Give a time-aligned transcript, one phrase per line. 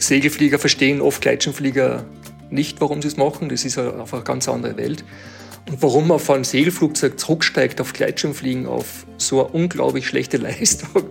[0.00, 2.04] Segelflieger verstehen oft Gleitschirmflieger
[2.50, 3.48] nicht, warum sie es machen.
[3.48, 5.04] Das ist einfach eine ganz andere Welt.
[5.68, 11.04] Und warum man von einem Segelflugzeug zurücksteigt auf Gleitschirmfliegen auf so eine unglaublich schlechte Leistung.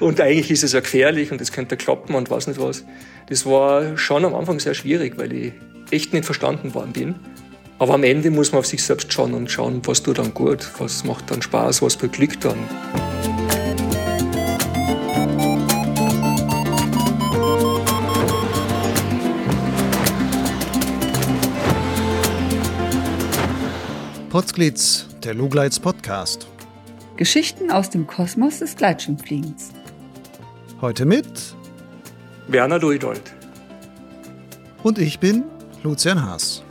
[0.00, 2.84] und eigentlich ist es ja gefährlich und es könnte klappen und was nicht was.
[3.28, 5.52] Das war schon am Anfang sehr schwierig, weil ich
[5.90, 7.14] echt nicht verstanden worden bin.
[7.78, 10.66] Aber am Ende muss man auf sich selbst schauen und schauen, was tut dann gut,
[10.78, 13.35] was macht dann Spaß, was beglückt dann.
[24.36, 26.46] Potsglitz, der Lugleits Podcast.
[27.16, 29.70] Geschichten aus dem Kosmos des Gleitschirmfliegens.
[30.82, 31.26] Heute mit
[32.46, 33.22] Werner Luidold.
[34.82, 35.44] Und ich bin
[35.82, 36.62] Lucian Haas.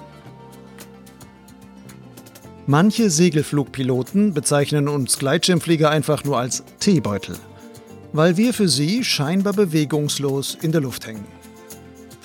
[2.67, 7.35] Manche Segelflugpiloten bezeichnen uns Gleitschirmflieger einfach nur als Teebeutel,
[8.13, 11.25] weil wir für sie scheinbar bewegungslos in der Luft hängen.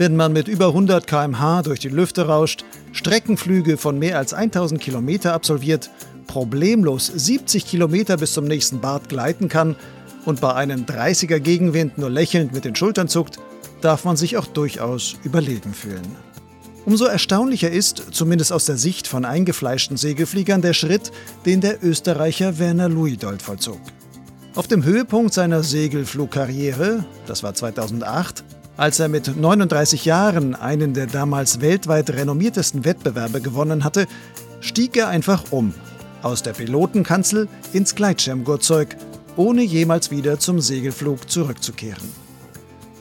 [0.00, 4.80] Wenn man mit über 100 km/h durch die Lüfte rauscht, Streckenflüge von mehr als 1000
[4.80, 5.90] Kilometer absolviert,
[6.26, 9.76] problemlos 70 Kilometer bis zum nächsten Bad gleiten kann
[10.24, 13.40] und bei einem 30er Gegenwind nur lächelnd mit den Schultern zuckt,
[13.82, 16.16] darf man sich auch durchaus überlegen fühlen.
[16.86, 21.12] Umso erstaunlicher ist, zumindest aus der Sicht von eingefleischten Segelfliegern, der Schritt,
[21.44, 23.80] den der Österreicher Werner Luidold vollzog.
[24.54, 28.44] Auf dem Höhepunkt seiner Segelflugkarriere, das war 2008,
[28.80, 34.06] als er mit 39 Jahren einen der damals weltweit renommiertesten Wettbewerbe gewonnen hatte,
[34.60, 35.74] stieg er einfach um.
[36.22, 38.96] Aus der Pilotenkanzel ins Gleitschirmgurtzeug,
[39.36, 42.08] ohne jemals wieder zum Segelflug zurückzukehren.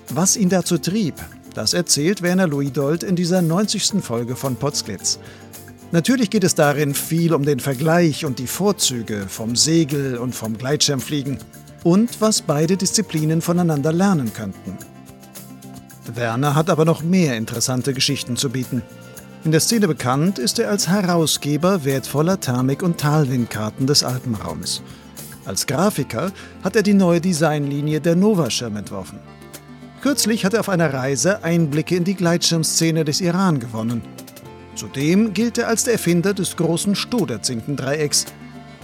[0.09, 1.16] Was ihn dazu trieb,
[1.53, 4.03] das erzählt Werner Luidold in dieser 90.
[4.03, 5.17] Folge von Potsglitz.
[5.93, 10.58] Natürlich geht es darin viel um den Vergleich und die Vorzüge vom Segel und vom
[10.58, 11.38] Gleitschirmfliegen
[11.86, 14.77] und was beide Disziplinen voneinander lernen könnten.
[16.15, 18.81] Werner hat aber noch mehr interessante Geschichten zu bieten.
[19.43, 24.81] In der Szene bekannt ist er als Herausgeber wertvoller Thermik- und Talwindkarten des Alpenraums.
[25.45, 26.31] Als Grafiker
[26.64, 29.19] hat er die neue Designlinie der Nova-Schirm entworfen.
[30.02, 34.02] Kürzlich hat er auf einer Reise Einblicke in die Gleitschirmszene des Iran gewonnen.
[34.75, 38.25] Zudem gilt er als der Erfinder des großen Stoderzinkendreiecks.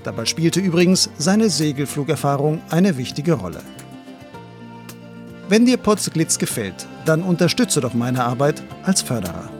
[0.03, 3.61] Dabei spielte übrigens seine Segelflugerfahrung eine wichtige Rolle.
[5.47, 9.51] Wenn dir Potsglitz gefällt, dann unterstütze doch meine Arbeit als Förderer.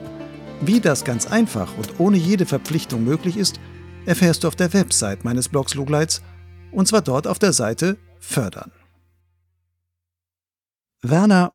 [0.62, 3.60] Wie das ganz einfach und ohne jede Verpflichtung möglich ist,
[4.08, 6.24] erfährst du auf der Website meines Blogs Lugleits
[6.72, 8.72] und zwar dort auf der Seite Fördern.
[11.04, 11.54] Werner,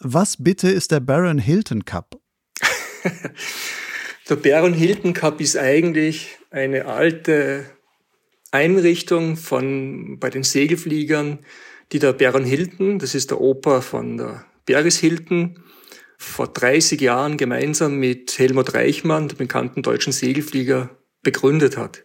[0.00, 2.20] was bitte ist der Baron Hilton Cup?
[4.28, 7.70] der Baron Hilton Cup ist eigentlich eine alte
[8.50, 11.38] Einrichtung von bei den Segelfliegern,
[11.92, 15.62] die der Baron Hilton, das ist der Opa von der Beris Hilton,
[16.18, 20.90] vor 30 Jahren gemeinsam mit Helmut Reichmann, dem bekannten deutschen Segelflieger,
[21.22, 22.04] begründet hat.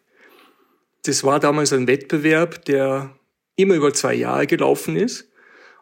[1.06, 3.18] Das war damals ein Wettbewerb, der
[3.56, 5.30] immer über zwei Jahre gelaufen ist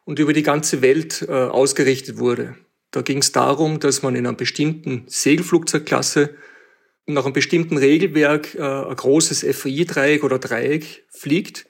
[0.06, 2.56] und über die ganze Welt äh, ausgerichtet wurde.
[2.92, 6.36] Da ging es darum, dass man in einer bestimmten Segelflugzeugklasse
[7.06, 11.66] nach einem bestimmten Regelwerk äh, ein großes FI-Dreieck oder Dreieck fliegt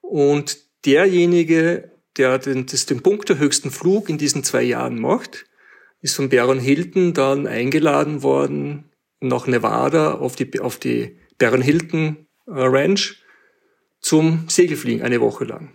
[0.00, 5.46] und derjenige, der den, das, den Punkt der höchsten Flug in diesen zwei Jahren macht,
[6.00, 8.90] ist von Baron Hilton dann eingeladen worden
[9.20, 13.22] nach Nevada auf die, auf die Baron Hilton äh, Ranch
[14.00, 15.72] zum Segelfliegen eine Woche lang.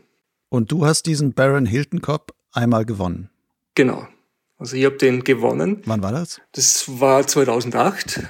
[0.49, 3.29] Und du hast diesen Baron Hilton Cup einmal gewonnen.
[3.75, 4.07] Genau.
[4.57, 5.81] Also ich habe den gewonnen.
[5.85, 6.41] Wann war das?
[6.51, 8.21] Das war 2008.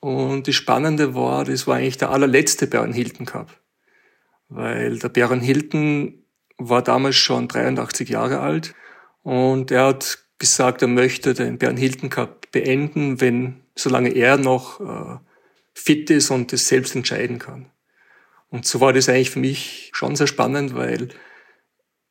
[0.00, 3.60] Und das Spannende war, das war eigentlich der allerletzte Baron Hilton Cup.
[4.48, 6.22] Weil der Baron Hilton
[6.58, 8.74] war damals schon 83 Jahre alt
[9.22, 14.80] und er hat gesagt, er möchte den Baron Hilton Cup beenden, wenn, solange er noch
[14.80, 15.18] äh,
[15.74, 17.70] fit ist und es selbst entscheiden kann.
[18.48, 21.08] Und so war das eigentlich für mich schon sehr spannend, weil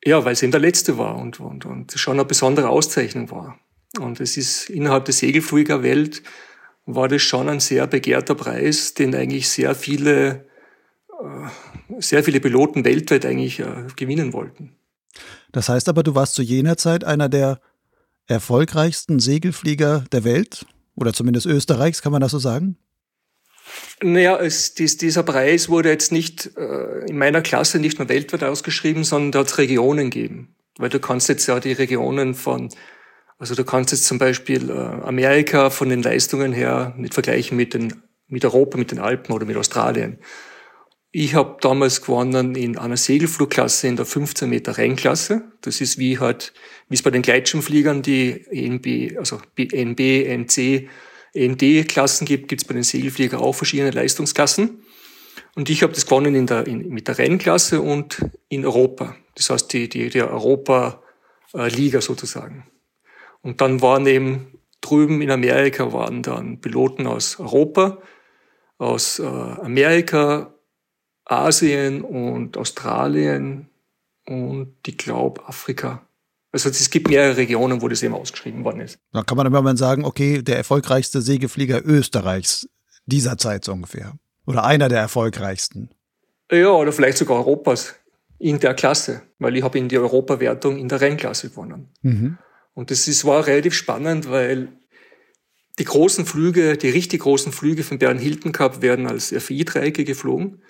[0.06, 3.58] ja, weil es eben der letzte war und, und, und schon eine besondere Auszeichnung war.
[3.98, 6.22] Und es ist innerhalb der Segelfliegerwelt
[6.84, 10.46] war das schon ein sehr begehrter Preis, den eigentlich sehr viele,
[11.20, 11.48] äh,
[11.98, 14.72] sehr viele Piloten weltweit eigentlich äh, gewinnen wollten.
[15.52, 17.60] Das heißt aber, du warst zu jener Zeit einer der
[18.26, 20.66] erfolgreichsten Segelflieger der Welt
[20.96, 22.76] oder zumindest Österreichs, kann man das so sagen?
[24.02, 28.44] Naja, es, dies, dieser Preis wurde jetzt nicht äh, in meiner Klasse nicht nur weltweit
[28.44, 30.54] ausgeschrieben, sondern da hat es Regionen gegeben.
[30.78, 32.68] Weil du kannst jetzt ja die Regionen von,
[33.38, 37.74] also du kannst jetzt zum Beispiel äh, Amerika von den Leistungen her nicht vergleichen mit,
[37.74, 40.18] den, mit Europa, mit den Alpen oder mit Australien.
[41.18, 45.50] Ich habe damals gewonnen in einer Segelflugklasse in der 15 Meter Rennklasse.
[45.62, 46.52] Das ist wie halt,
[46.90, 50.90] wie es bei den Gleitschirmfliegern die ENB, also NB, NC,
[51.32, 54.82] END-Klassen gibt, gibt es bei den Segelfliegern auch verschiedene Leistungsklassen.
[55.54, 58.20] Und ich habe das gewonnen in der, in, mit der Rennklasse und
[58.50, 59.16] in Europa.
[59.36, 62.66] Das heißt, die, die, die Europa-Liga sozusagen.
[63.40, 68.02] Und dann waren eben drüben in Amerika waren dann Piloten aus Europa,
[68.76, 70.52] aus äh, Amerika,
[71.26, 73.68] Asien und Australien
[74.26, 76.02] und ich glaube Afrika.
[76.52, 78.98] Also es gibt mehrere Regionen, wo das eben ausgeschrieben worden ist.
[79.12, 82.68] Da kann man immer mal sagen, okay, der erfolgreichste Segelflieger Österreichs
[83.04, 84.14] dieser Zeit so ungefähr.
[84.46, 85.90] Oder einer der erfolgreichsten.
[86.50, 87.96] Ja, oder vielleicht sogar Europas
[88.38, 91.88] in der Klasse, weil ich habe in die Europawertung in der Rennklasse gewonnen.
[92.02, 92.38] Mhm.
[92.74, 94.68] Und das ist, war relativ spannend, weil
[95.78, 100.62] die großen Flüge, die richtig großen Flüge von Bern Hilton Cup werden als FI-Dreiecke geflogen.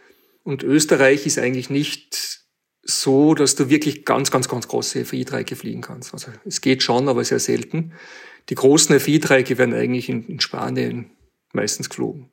[0.47, 2.47] Und Österreich ist eigentlich nicht
[2.85, 6.13] so, dass du wirklich ganz, ganz, ganz große FI-Dreiecke fliegen kannst.
[6.13, 7.95] Also es geht schon, aber sehr selten.
[8.49, 11.11] Die großen FI-Dreiecke werden eigentlich in, in, Spanien
[11.53, 12.31] meistens geflogen.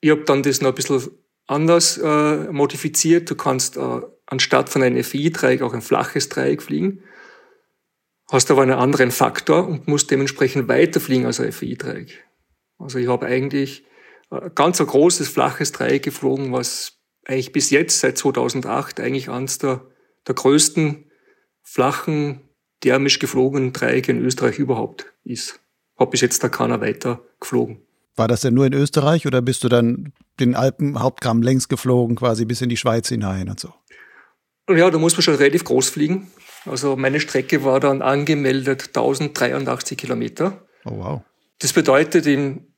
[0.00, 1.10] Ich habe dann das noch ein bisschen
[1.46, 3.28] anders äh, modifiziert.
[3.28, 7.02] Du kannst äh, anstatt von einem FI-Dreieck auch ein flaches Dreieck fliegen,
[8.32, 12.24] hast aber einen anderen Faktor und musst dementsprechend weiter fliegen als ein FI-Dreieck.
[12.78, 13.84] Also ich habe eigentlich
[14.54, 19.86] ganz ein großes, flaches Dreieck geflogen, was eigentlich bis jetzt, seit 2008, eigentlich eines der,
[20.26, 21.10] der größten
[21.62, 22.48] flachen,
[22.80, 25.60] thermisch geflogenen Dreiecke in Österreich überhaupt ist.
[25.96, 27.80] Hab bis jetzt da keiner weiter geflogen.
[28.16, 32.44] War das denn nur in Österreich oder bist du dann den Alpenhauptkamm längs geflogen, quasi
[32.44, 33.72] bis in die Schweiz hinein und so?
[34.68, 36.30] Ja, da muss man schon relativ groß fliegen.
[36.64, 40.66] Also meine Strecke war dann angemeldet 1083 Kilometer.
[40.84, 41.22] Oh wow.
[41.58, 42.73] Das bedeutet, in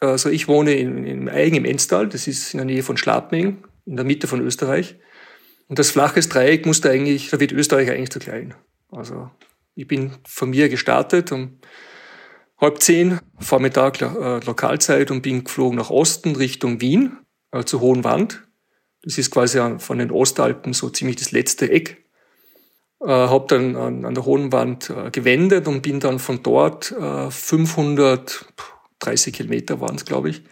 [0.00, 3.64] also ich wohne in, in Eigen im Enstal, das ist in der Nähe von Schladming,
[3.84, 4.96] in der Mitte von Österreich.
[5.68, 8.54] Und das flaches Dreieck musste eigentlich, da wird Österreich eigentlich zu klein.
[8.90, 9.30] Also
[9.74, 11.58] ich bin von mir gestartet um
[12.60, 17.18] halb zehn Vormittag äh, Lokalzeit und bin geflogen nach Osten Richtung Wien
[17.52, 18.44] äh, zur Hohen Wand.
[19.02, 22.04] Das ist quasi von den Ostalpen so ziemlich das letzte Eck.
[23.00, 26.90] Äh, habe dann an, an, der Hohen Wand äh, gewendet und bin dann von dort
[26.92, 28.44] äh, 500
[29.00, 30.42] 30 Kilometer waren es, glaube ich,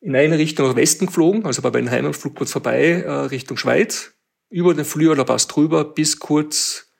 [0.00, 4.14] in eine Richtung nach Westen geflogen, also bei meinem Heimatflug kurz vorbei, äh, Richtung Schweiz,
[4.48, 6.92] über den Flüger Pass drüber bis kurz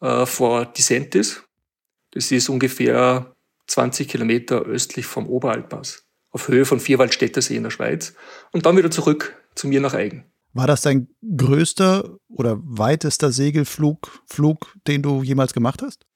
[0.00, 1.42] äh, vor Disentis.
[2.12, 3.34] Das ist ungefähr
[3.66, 8.14] 20 Kilometer östlich vom Oberalpass, auf Höhe von Vierwaldstättersee in der Schweiz
[8.52, 10.24] und dann wieder zurück zu mir nach Eigen.
[10.52, 16.06] War das dein größter oder weitester Segelflug, Flug, den du jemals gemacht hast?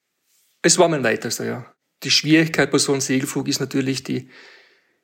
[0.63, 4.29] Es war mein weitester, ja die Schwierigkeit bei so einem Segelflug ist natürlich die,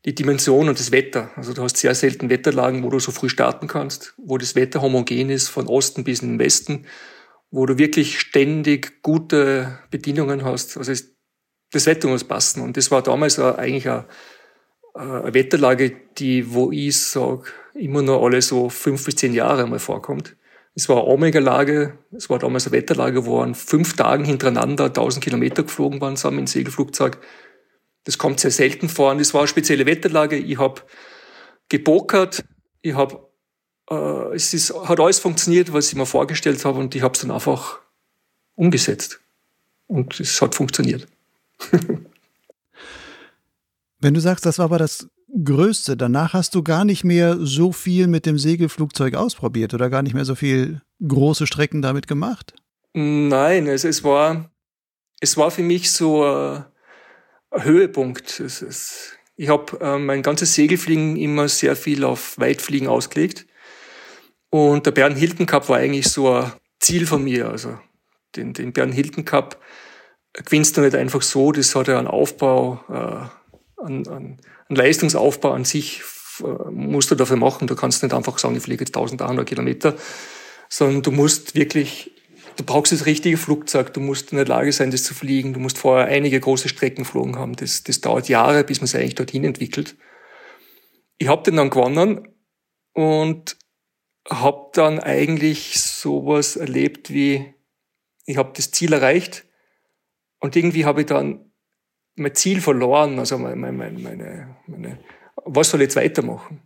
[0.05, 1.31] die Dimension und das Wetter.
[1.35, 4.81] Also du hast sehr selten Wetterlagen, wo du so früh starten kannst, wo das Wetter
[4.81, 6.85] homogen ist, von Osten bis in den Westen,
[7.51, 10.77] wo du wirklich ständig gute Bedingungen hast.
[10.77, 10.93] Also
[11.71, 12.61] das Wetter muss passen.
[12.61, 14.05] Und das war damals eigentlich eine,
[14.93, 17.43] eine Wetterlage, die, wo ich sage,
[17.73, 20.36] immer nur alle so fünf bis zehn Jahre mal vorkommt.
[20.77, 25.23] Es war eine Omega-Lage, es war damals eine Wetterlage, wo an fünf Tagen hintereinander 1000
[25.23, 27.17] Kilometer geflogen waren, zusammen im Segelflugzeug.
[28.03, 30.37] Das kommt sehr selten vor und es war eine spezielle Wetterlage.
[30.37, 30.83] Ich habe
[31.67, 32.45] gebokert,
[32.83, 33.27] ich habe,
[33.89, 37.21] äh, es ist, hat alles funktioniert, was ich mir vorgestellt habe und ich habe es
[37.21, 37.79] dann einfach
[38.53, 39.19] umgesetzt.
[39.87, 41.07] Und es hat funktioniert.
[43.99, 45.07] Wenn du sagst, das war aber das
[45.43, 45.97] Größte.
[45.97, 50.13] Danach hast du gar nicht mehr so viel mit dem Segelflugzeug ausprobiert oder gar nicht
[50.13, 52.53] mehr so viel große Strecken damit gemacht?
[52.93, 54.49] Nein, es, es war,
[55.19, 56.65] es war für mich so ein,
[57.51, 58.39] ein Höhepunkt.
[58.39, 63.45] Es, es, ich habe äh, mein ganzes Segelfliegen immer sehr viel auf Weitfliegen ausgelegt.
[64.49, 67.49] Und der Bern Hilton Cup war eigentlich so ein Ziel von mir.
[67.49, 67.77] Also
[68.35, 69.61] den, den Bern Hilton Cup
[70.33, 75.51] gewinnst du nicht einfach so, das hat ja einen Aufbau, äh, an, an ein Leistungsaufbau
[75.51, 76.01] an sich
[76.39, 77.67] äh, musst du dafür machen.
[77.67, 79.95] Du kannst nicht einfach sagen, ich fliege jetzt 1800 Kilometer,
[80.69, 82.11] sondern du musst wirklich,
[82.57, 85.59] du brauchst das richtige Flugzeug, du musst in der Lage sein, das zu fliegen, du
[85.59, 87.55] musst vorher einige große Strecken geflogen haben.
[87.55, 89.95] Das, das dauert Jahre, bis man sich eigentlich dorthin entwickelt.
[91.17, 92.27] Ich habe den dann gewonnen
[92.93, 93.57] und
[94.29, 97.53] habe dann eigentlich sowas erlebt wie,
[98.25, 99.45] ich habe das Ziel erreicht
[100.39, 101.46] und irgendwie habe ich dann
[102.17, 104.99] mein Ziel verloren, also meine, meine, meine, meine
[105.45, 106.61] was soll ich jetzt weitermachen?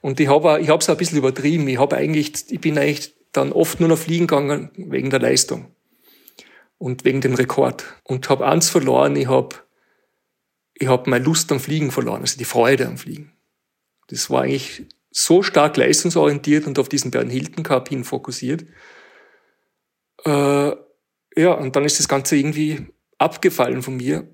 [0.00, 1.66] Und ich habe ich es ein bisschen übertrieben.
[1.68, 5.74] Ich habe eigentlich, ich bin eigentlich dann oft nur noch fliegen gegangen wegen der Leistung
[6.78, 9.16] und wegen dem Rekord und habe eins verloren.
[9.16, 9.56] Ich habe
[10.74, 13.32] ich habe meine Lust am Fliegen verloren, also die Freude am Fliegen.
[14.08, 18.64] Das war eigentlich so stark leistungsorientiert und auf diesen Bernhilton Cup hin fokussiert.
[20.24, 20.72] Äh,
[21.36, 24.33] ja, und dann ist das Ganze irgendwie abgefallen von mir.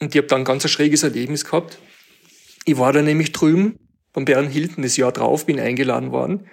[0.00, 1.78] Und ich habe dann ein ganz schräges Erlebnis gehabt.
[2.64, 3.78] Ich war da nämlich drüben
[4.12, 6.48] beim Bernhilton das Jahr drauf, bin eingeladen worden.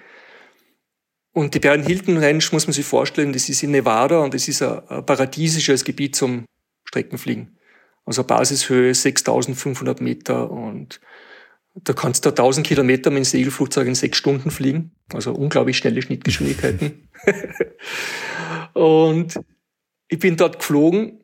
[1.33, 4.62] Und die Bernhilton Ranch muss man sich vorstellen, das ist in Nevada und das ist
[4.62, 6.45] ein paradiesisches Gebiet zum
[6.85, 7.57] Streckenfliegen.
[8.05, 11.00] Also Basishöhe 6500 Meter und
[11.73, 14.91] da kannst du 1000 Kilometer mit dem Segelflugzeug in sechs Stunden fliegen.
[15.12, 17.09] Also unglaublich schnelle Schnittgeschwindigkeiten.
[18.73, 19.39] und
[20.09, 21.23] ich bin dort geflogen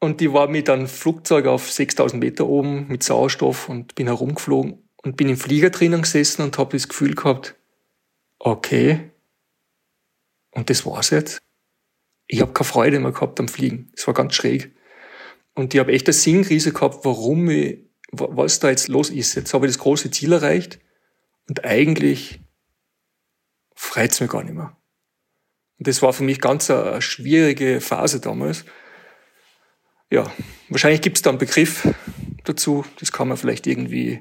[0.00, 4.88] und ich war mit einem Flugzeug auf 6000 Meter oben mit Sauerstoff und bin herumgeflogen
[5.02, 7.56] und bin im Flieger drinnen gesessen und habe das Gefühl gehabt,
[8.38, 9.10] okay,
[10.52, 11.38] und das war's jetzt.
[12.26, 13.90] Ich habe keine Freude mehr gehabt am Fliegen.
[13.94, 14.74] Es war ganz schräg.
[15.54, 19.34] Und ich habe echt eine Sinnkrise gehabt, warum ich, was da jetzt los ist.
[19.34, 20.78] Jetzt habe ich das große Ziel erreicht
[21.48, 22.40] und eigentlich
[23.74, 24.76] freut's mir gar nicht mehr.
[25.78, 28.64] Und das war für mich ganz eine schwierige Phase damals.
[30.10, 30.32] Ja,
[30.68, 31.86] wahrscheinlich gibt es da einen Begriff
[32.44, 32.84] dazu.
[32.98, 34.20] Das kann man vielleicht irgendwie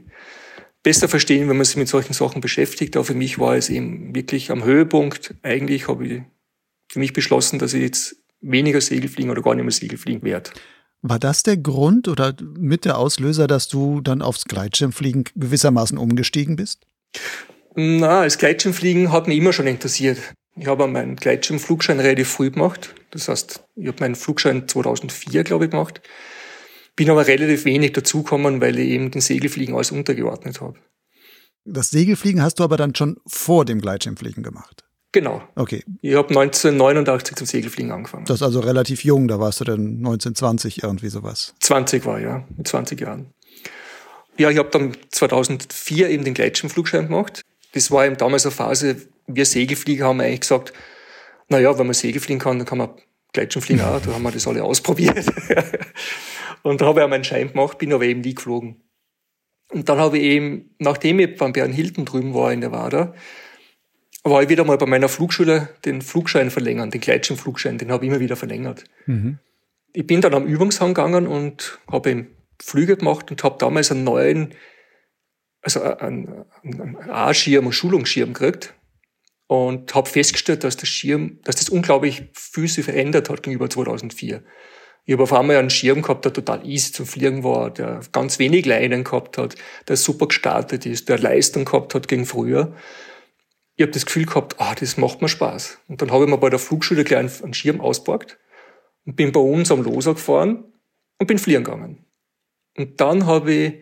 [0.83, 2.95] besser verstehen, wenn man sich mit solchen Sachen beschäftigt.
[2.95, 5.33] Aber für mich war es eben wirklich am Höhepunkt.
[5.43, 6.21] Eigentlich habe ich
[6.89, 10.23] für mich beschlossen, dass ich jetzt weniger Segel fliegen oder gar nicht mehr Segel fliegen
[10.23, 10.51] werde.
[11.01, 16.55] War das der Grund oder mit der Auslöser, dass du dann aufs Gleitschirmfliegen gewissermaßen umgestiegen
[16.55, 16.85] bist?
[17.75, 20.17] Na, das Gleitschirmfliegen hat mich immer schon interessiert.
[20.59, 22.95] Ich habe meinen Gleitschirmflugschein relativ früh gemacht.
[23.11, 26.01] Das heißt, ich habe meinen Flugschein 2004, glaube ich, gemacht.
[26.95, 30.79] Bin aber relativ wenig dazugekommen, weil ich eben den Segelfliegen alles untergeordnet habe.
[31.63, 34.83] Das Segelfliegen hast du aber dann schon vor dem Gleitschirmfliegen gemacht?
[35.11, 35.43] Genau.
[35.55, 35.83] Okay.
[36.01, 38.25] Ich habe 1989 zum Segelfliegen angefangen.
[38.25, 41.53] Das ist also relativ jung, da warst du dann 1920 irgendwie sowas.
[41.59, 43.33] 20 war ja, mit 20 Jahren.
[44.37, 47.41] Ja, ich habe dann 2004 eben den Gleitschirmflugschein gemacht.
[47.73, 50.73] Das war eben damals eine Phase, wir Segelflieger haben eigentlich gesagt,
[51.49, 52.89] na ja, wenn man Segel fliegen kann, dann kann man
[53.33, 54.01] Gleitschirmfliegen auch.
[54.01, 55.25] Da haben wir das alle ausprobiert.
[56.63, 58.81] Und da habe ich auch meinen Schein gemacht, bin aber eben nie geflogen.
[59.71, 63.13] Und dann habe ich eben, nachdem ich beim Bernhilton drüben war in der Wada,
[64.23, 68.11] war ich wieder mal bei meiner Flugschule den Flugschein verlängern, den Gleitschirmflugschein, den habe ich
[68.11, 68.85] immer wieder verlängert.
[69.05, 69.39] Mhm.
[69.93, 72.27] Ich bin dann am Übungshang gegangen und habe eben
[72.61, 74.53] Flüge gemacht und habe damals einen neuen,
[75.61, 78.73] also einen, einen A-Schirm und Schulungsschirm gekriegt
[79.47, 84.43] und habe festgestellt, dass der Schirm, dass das unglaublich viel sich verändert hat gegenüber 2004.
[85.05, 88.39] Ich habe auf einmal einen Schirm gehabt, der total easy zum Fliegen war, der ganz
[88.39, 89.55] wenig Leinen gehabt hat,
[89.87, 92.75] der super gestartet ist, der Leistung gehabt hat gegen früher.
[93.77, 95.79] Ich habe das Gefühl gehabt, ah, das macht mir Spaß.
[95.87, 98.37] Und dann habe ich mir bei der Flugschule gleich einen Schirm ausgepackt
[99.05, 100.65] und bin bei uns am Loser gefahren
[101.19, 102.05] und bin fliegen gegangen.
[102.75, 103.73] Und dann habe ich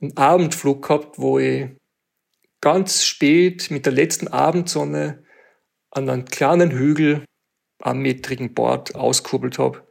[0.00, 1.70] einen Abendflug gehabt, wo ich
[2.62, 5.22] ganz spät mit der letzten Abendsonne
[5.90, 7.26] an einem kleinen Hügel
[7.82, 9.86] am metrigen Bord auskurbelt habe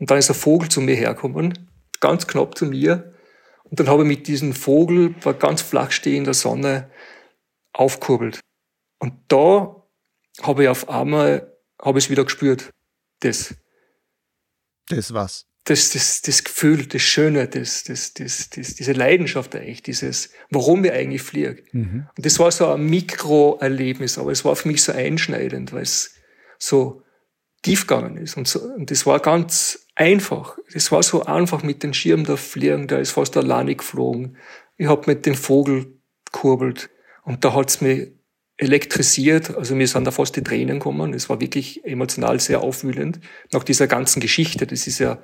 [0.00, 3.14] und dann ist ein Vogel zu mir hergekommen, ganz knapp zu mir.
[3.64, 6.90] Und dann habe ich mit diesem Vogel bei ganz flach stehender Sonne
[7.72, 8.40] aufkurbelt.
[8.98, 9.86] Und da
[10.42, 12.70] habe ich auf einmal, habe ich es wieder gespürt.
[13.20, 13.54] Das.
[14.88, 15.49] Das was?
[15.64, 20.82] Das, das, das Gefühl, das Schöne, das, das, das, das, diese Leidenschaft eigentlich, dieses, warum
[20.82, 21.58] wir eigentlich fliegen.
[21.72, 22.06] Mhm.
[22.16, 26.14] Und das war so ein Mikroerlebnis, aber es war für mich so einschneidend, weil es
[26.58, 27.02] so
[27.62, 28.36] tief gegangen ist.
[28.36, 30.58] Und, so, und das war ganz einfach.
[30.72, 34.38] Das war so einfach mit dem Schirm da fliegen, der ist fast alleine geflogen.
[34.76, 36.00] Ich hab mit dem Vogel
[36.32, 36.90] kurbelt
[37.22, 38.12] und da hat's mich
[38.60, 39.56] elektrisiert.
[39.56, 41.14] Also mir sind da fast die Tränen gekommen.
[41.14, 43.20] Es war wirklich emotional sehr aufwühlend.
[43.52, 44.66] Nach dieser ganzen Geschichte.
[44.66, 45.18] Das ist ja,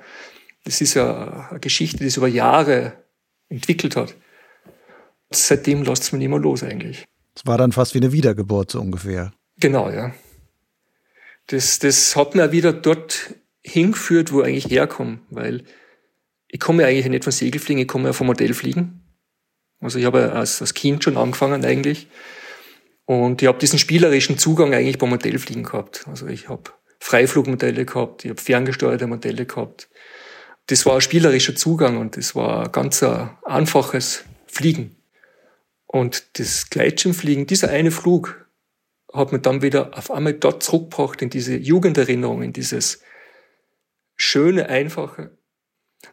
[0.63, 2.93] das ist ja eine Geschichte, die sich über Jahre
[3.47, 4.15] entwickelt hat.
[5.29, 7.05] Seitdem lässt es mich nicht mehr los eigentlich.
[7.35, 9.33] Es war dann fast wie eine Wiedergeburt so ungefähr.
[9.59, 10.13] Genau, ja.
[11.47, 15.63] Das, das hat mir wieder dort hingeführt, wo ich eigentlich herkomme, weil
[16.47, 19.03] ich komme ja eigentlich nicht von Segelfliegen, ich komme ja vom Modellfliegen.
[19.79, 22.07] Also ich habe als, als Kind schon angefangen eigentlich.
[23.07, 26.05] Und ich habe diesen spielerischen Zugang eigentlich beim Modellfliegen gehabt.
[26.07, 29.87] Also ich habe Freiflugmodelle gehabt, ich habe ferngesteuerte Modelle gehabt.
[30.65, 33.01] Das war ein spielerischer Zugang und das war ein ganz
[33.45, 34.97] einfaches Fliegen.
[35.85, 38.45] Und das Gleitschirmfliegen, dieser eine Flug,
[39.13, 43.01] hat mich dann wieder auf einmal dort zurückgebracht in diese Jugenderinnerung, in dieses
[44.17, 45.31] schöne, einfache.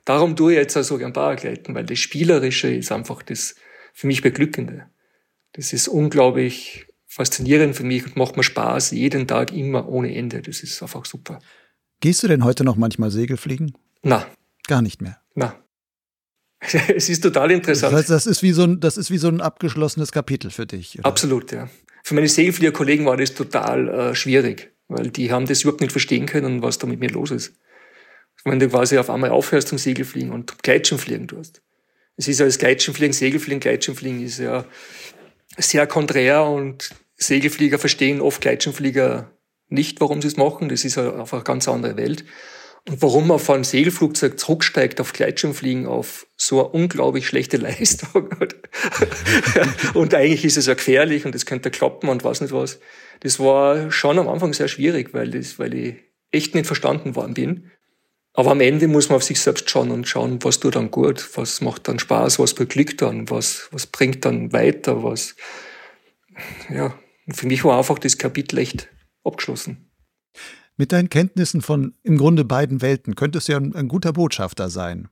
[0.04, 3.56] Darum tue ich jetzt also gern Paragleiten, weil das Spielerische ist einfach das
[3.92, 4.88] für mich Beglückende.
[5.54, 10.42] Das ist unglaublich faszinierend für mich und macht mir Spaß, jeden Tag immer ohne Ende.
[10.42, 11.38] Das ist einfach super.
[12.00, 13.73] Gehst du denn heute noch manchmal Segelfliegen?
[14.02, 14.26] Na.
[14.66, 15.20] Gar nicht mehr?
[15.34, 15.56] Na.
[16.94, 17.92] es ist total interessant.
[17.92, 20.66] Das heißt, das ist wie so ein, das ist wie so ein abgeschlossenes Kapitel für
[20.66, 20.99] dich.
[20.99, 21.06] Oder?
[21.06, 21.68] Absolut, ja.
[22.02, 26.26] Für meine Segelfliegerkollegen war das total äh, schwierig, weil die haben das überhaupt nicht verstehen
[26.26, 27.54] können, was da mit mir los ist.
[28.44, 31.62] Wenn du quasi auf einmal aufhörst zum Segelfliegen und Gleitschirmfliegen tust.
[32.16, 34.64] Es ist ja das Gleitschirmfliegen, Segelfliegen, Gleitschirmfliegen ist ja
[35.56, 39.30] sehr konträr und Segelflieger verstehen oft Gleitschirmflieger
[39.68, 40.68] nicht, warum sie es machen.
[40.68, 42.25] Das ist einfach eine ganz andere Welt.
[42.87, 48.28] Und warum man von einem Segelflugzeug zurücksteigt auf Gleitschirmfliegen auf so eine unglaublich schlechte Leistung.
[49.94, 52.80] und eigentlich ist es ja gefährlich und es könnte klappen und was nicht was.
[53.20, 55.94] Das war schon am Anfang sehr schwierig, weil, das, weil ich
[56.30, 57.70] echt nicht verstanden worden bin.
[58.36, 61.30] Aber am Ende muss man auf sich selbst schauen und schauen, was tut dann gut,
[61.36, 65.36] was macht dann Spaß, was beglückt dann, was, was bringt dann weiter, was,
[66.68, 66.98] ja.
[67.30, 68.88] für mich war einfach das Kapitel echt
[69.22, 69.88] abgeschlossen.
[70.76, 74.68] Mit deinen Kenntnissen von im Grunde beiden Welten könntest du ja ein, ein guter Botschafter
[74.68, 75.08] sein.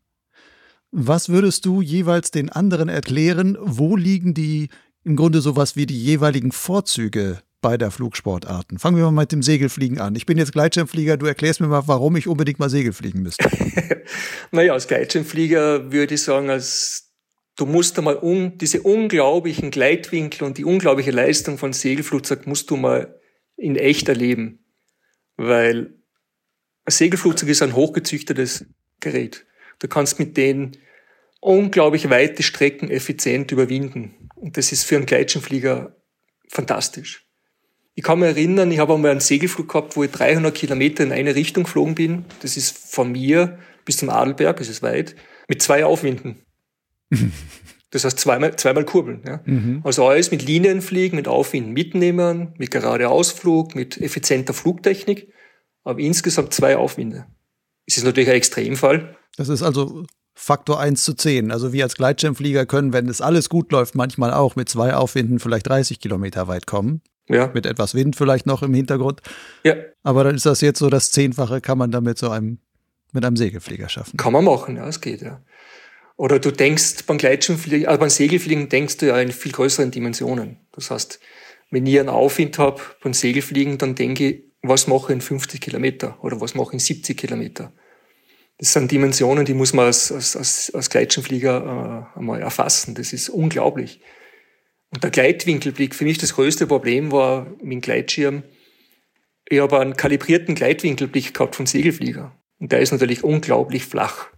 [0.90, 3.56] Was würdest du jeweils den anderen erklären?
[3.60, 4.68] Wo liegen die
[5.04, 8.78] im Grunde sowas wie die jeweiligen Vorzüge beider Flugsportarten?
[8.78, 10.14] Fangen wir mal mit dem Segelfliegen an.
[10.14, 13.48] Ich bin jetzt Gleitschirmflieger, du erklärst mir mal, warum ich unbedingt mal Segel fliegen müsste.
[14.50, 17.10] naja, als Gleitschirmflieger würde ich sagen, als
[17.56, 22.76] du musst einmal um, diese unglaublichen Gleitwinkel und die unglaubliche Leistung von Segelflugzeug musst du
[22.76, 23.18] mal
[23.56, 24.58] in echt erleben
[25.36, 25.94] weil
[26.84, 28.66] ein Segelflugzeug ist ein hochgezüchtetes
[29.00, 29.46] Gerät.
[29.78, 30.76] Du kannst mit denen
[31.40, 34.28] unglaublich weite Strecken effizient überwinden.
[34.36, 35.96] Und das ist für einen Gleitschirmflieger
[36.48, 37.26] fantastisch.
[37.94, 41.12] Ich kann mich erinnern, ich habe einmal einen Segelflug gehabt, wo ich 300 Kilometer in
[41.12, 42.24] eine Richtung geflogen bin.
[42.40, 45.14] Das ist von mir bis zum Adelberg, das ist weit,
[45.48, 46.42] mit zwei Aufwinden.
[47.92, 49.22] Das heißt zweimal, zweimal kurbeln.
[49.26, 49.42] Ja.
[49.44, 49.82] Mhm.
[49.84, 55.30] Also alles mit Linienfliegen, mit Aufwinden mitnehmen, mit geradeausflug, mit effizienter Flugtechnik,
[55.84, 57.26] aber insgesamt zwei Aufwinde.
[57.86, 59.14] Es ist natürlich ein Extremfall.
[59.36, 61.50] Das ist also Faktor 1 zu 10.
[61.50, 65.38] Also wir als Gleitschirmflieger können, wenn es alles gut läuft, manchmal auch mit zwei Aufwinden
[65.38, 67.02] vielleicht 30 Kilometer weit kommen.
[67.32, 67.50] Ja.
[67.52, 69.20] Mit etwas Wind vielleicht noch im Hintergrund.
[69.64, 69.74] Ja.
[70.02, 72.58] Aber dann ist das jetzt so das Zehnfache, kann man damit so einem,
[73.12, 74.16] mit einem Segelflieger schaffen.
[74.16, 75.40] Kann man machen, ja, es geht, ja.
[76.16, 80.58] Oder du denkst beim Gleitschirmfliegen, also beim Segelfliegen denkst du ja in viel größeren Dimensionen.
[80.72, 81.18] Das heißt,
[81.70, 85.60] wenn ich einen Aufwind habe beim Segelfliegen, dann denke ich, was mache ich in 50
[85.60, 87.72] Kilometer oder was mache ich in 70 Kilometer.
[88.58, 92.94] Das sind Dimensionen, die muss man als, als, als, als Gleitschirmflieger äh, einmal erfassen.
[92.94, 94.00] Das ist unglaublich.
[94.92, 98.42] Und der Gleitwinkelblick, für mich das größte Problem war mit dem Gleitschirm,
[99.48, 102.36] ich habe einen kalibrierten Gleitwinkelblick gehabt von Segelflieger.
[102.58, 104.28] Und der ist natürlich unglaublich flach.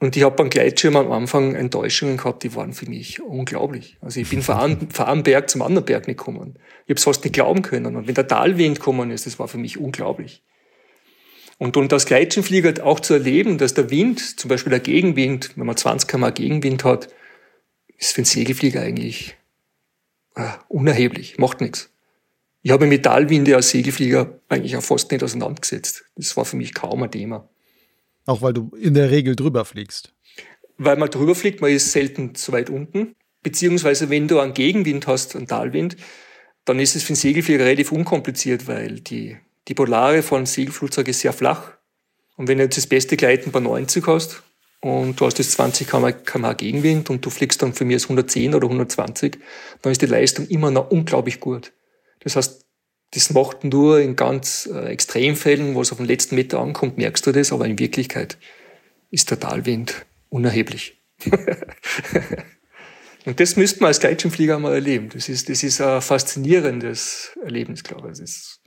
[0.00, 3.96] Und ich habe beim Gleitschirm am Anfang Enttäuschungen gehabt, die waren für mich unglaublich.
[4.00, 6.58] Also ich bin von einem, von einem Berg zum anderen Berg nicht gekommen.
[6.84, 7.96] Ich habe es fast nicht glauben können.
[7.96, 10.44] Und wenn der Talwind gekommen ist, das war für mich unglaublich.
[11.58, 15.66] Und, und als Gleitschirmflieger auch zu erleben, dass der Wind, zum Beispiel der Gegenwind, wenn
[15.66, 17.08] man 20 km Gegenwind hat,
[17.98, 19.36] ist für einen Segelflieger eigentlich
[20.36, 21.90] äh, unerheblich, macht nichts.
[22.62, 26.04] Ich habe mit Talwinde als Segelflieger eigentlich auch fast nicht auseinandergesetzt.
[26.16, 27.48] Das war für mich kaum ein Thema.
[28.26, 30.12] Auch weil du in der Regel drüber fliegst.
[30.76, 33.14] Weil man drüber fliegt, man ist selten so weit unten.
[33.42, 35.96] Beziehungsweise wenn du einen Gegenwind hast, einen Talwind,
[36.64, 39.36] dann ist es für einen Segelflieger relativ unkompliziert, weil die,
[39.68, 41.72] die Polare von einem Segelflugzeug ist sehr flach.
[42.36, 44.42] Und wenn du jetzt das beste Gleiten bei 90 hast
[44.80, 48.66] und du hast jetzt 20 km Gegenwind und du fliegst dann für mich 110 oder
[48.66, 49.38] 120,
[49.82, 51.72] dann ist die Leistung immer noch unglaublich gut.
[52.20, 52.64] Das heißt,
[53.12, 57.26] das macht nur in ganz äh, Extremfällen, wo es auf den letzten Meter ankommt, merkst
[57.26, 58.38] du das, aber in Wirklichkeit
[59.10, 61.00] ist der Talwind unerheblich.
[63.24, 65.08] Und das müsste man als Gleitschirmflieger mal erleben.
[65.12, 68.18] Das ist, das ist ein faszinierendes Erlebnis, glaube ich.
[68.18, 68.60] Das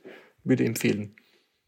[0.43, 1.15] würde ich empfehlen.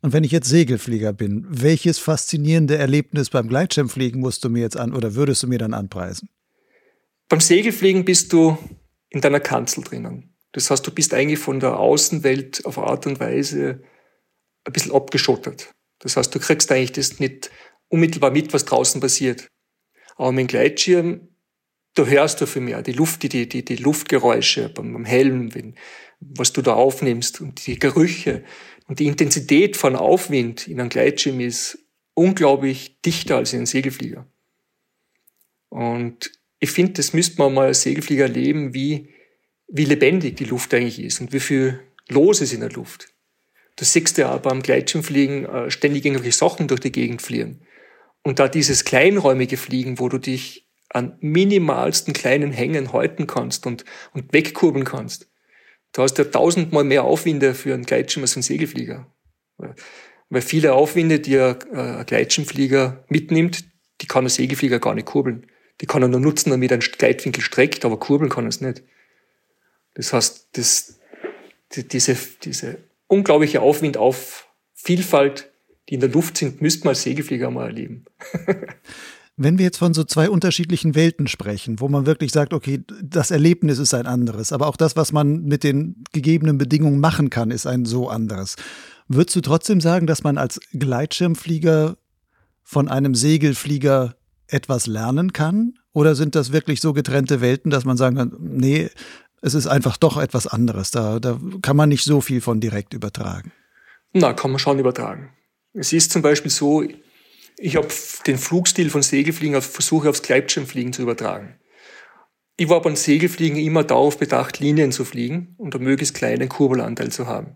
[0.03, 4.75] Und wenn ich jetzt Segelflieger bin, welches faszinierende Erlebnis beim Gleitschirmfliegen musst du mir jetzt
[4.75, 6.27] an oder würdest du mir dann anpreisen?
[7.29, 8.57] Beim Segelfliegen bist du
[9.09, 10.35] in deiner Kanzel drinnen.
[10.51, 13.81] Das heißt, du bist eigentlich von der Außenwelt auf Art und Weise
[14.65, 15.71] ein bisschen abgeschottet.
[15.99, 17.49] Das heißt, du kriegst eigentlich das nicht
[17.87, 19.47] unmittelbar mit, was draußen passiert.
[20.17, 21.29] Aber mit dem Gleitschirm,
[21.95, 22.81] da hörst du viel mehr.
[22.81, 25.75] Die Luft, die, die, die Luftgeräusche beim, beim Helm, wenn,
[26.19, 28.43] was du da aufnimmst und die Gerüche
[28.87, 31.79] und die Intensität von Aufwind in einem Gleitschirm ist
[32.13, 34.27] unglaublich dichter als in einem Segelflieger.
[35.69, 39.09] Und ich finde, das müsste man mal als Segelflieger erleben, wie,
[39.67, 43.07] wie lebendig die Luft eigentlich ist und wie viel los ist in der Luft.
[43.75, 47.65] Du siehst ja beim Gleitschirmfliegen äh, ständig irgendwelche Sachen durch die Gegend fliegen.
[48.21, 53.83] Und da dieses kleinräumige Fliegen, wo du dich an minimalsten kleinen Hängen halten kannst und,
[54.13, 55.27] und wegkurbeln kannst.
[55.93, 59.07] Du hast ja tausendmal mehr Aufwinde für einen Gleitschirm als einen Segelflieger.
[60.29, 63.65] Weil viele Aufwinde, die ein Gleitschirmflieger mitnimmt,
[64.01, 65.45] die kann der Segelflieger gar nicht kurbeln.
[65.81, 68.61] Die kann er nur nutzen, damit er einen Gleitwinkel streckt, aber kurbeln kann er es
[68.61, 68.83] nicht.
[69.93, 70.99] Das heißt, das,
[71.73, 72.77] die, diese, diese
[73.07, 75.51] unglaubliche Aufwind auf Vielfalt,
[75.89, 78.05] die in der Luft sind, müsste man als Segelflieger mal erleben.
[79.35, 83.31] Wenn wir jetzt von so zwei unterschiedlichen Welten sprechen, wo man wirklich sagt, okay, das
[83.31, 87.49] Erlebnis ist ein anderes, aber auch das, was man mit den gegebenen Bedingungen machen kann,
[87.49, 88.55] ist ein so anderes.
[89.07, 91.97] Würdest du trotzdem sagen, dass man als Gleitschirmflieger
[92.61, 94.15] von einem Segelflieger
[94.47, 95.79] etwas lernen kann?
[95.93, 98.89] Oder sind das wirklich so getrennte Welten, dass man sagen kann, nee,
[99.41, 100.91] es ist einfach doch etwas anderes.
[100.91, 103.51] Da, da kann man nicht so viel von direkt übertragen.
[104.13, 105.29] Na, kann man schon übertragen.
[105.73, 106.83] Es ist zum Beispiel so,
[107.63, 107.87] ich habe
[108.27, 111.57] den Flugstil von Segelfliegen auf, versuche aufs Gleitschirmfliegen zu übertragen.
[112.57, 117.09] Ich war beim Segelfliegen immer darauf bedacht, Linien zu fliegen und einen möglichst kleinen Kurbelanteil
[117.09, 117.55] zu haben.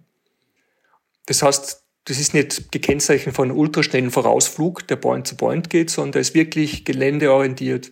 [1.25, 5.89] Das heißt, das ist nicht gekennzeichnet von einem ultraschnellen Vorausflug, der Point zu Point geht,
[5.89, 7.91] sondern der ist wirklich geländeorientiert,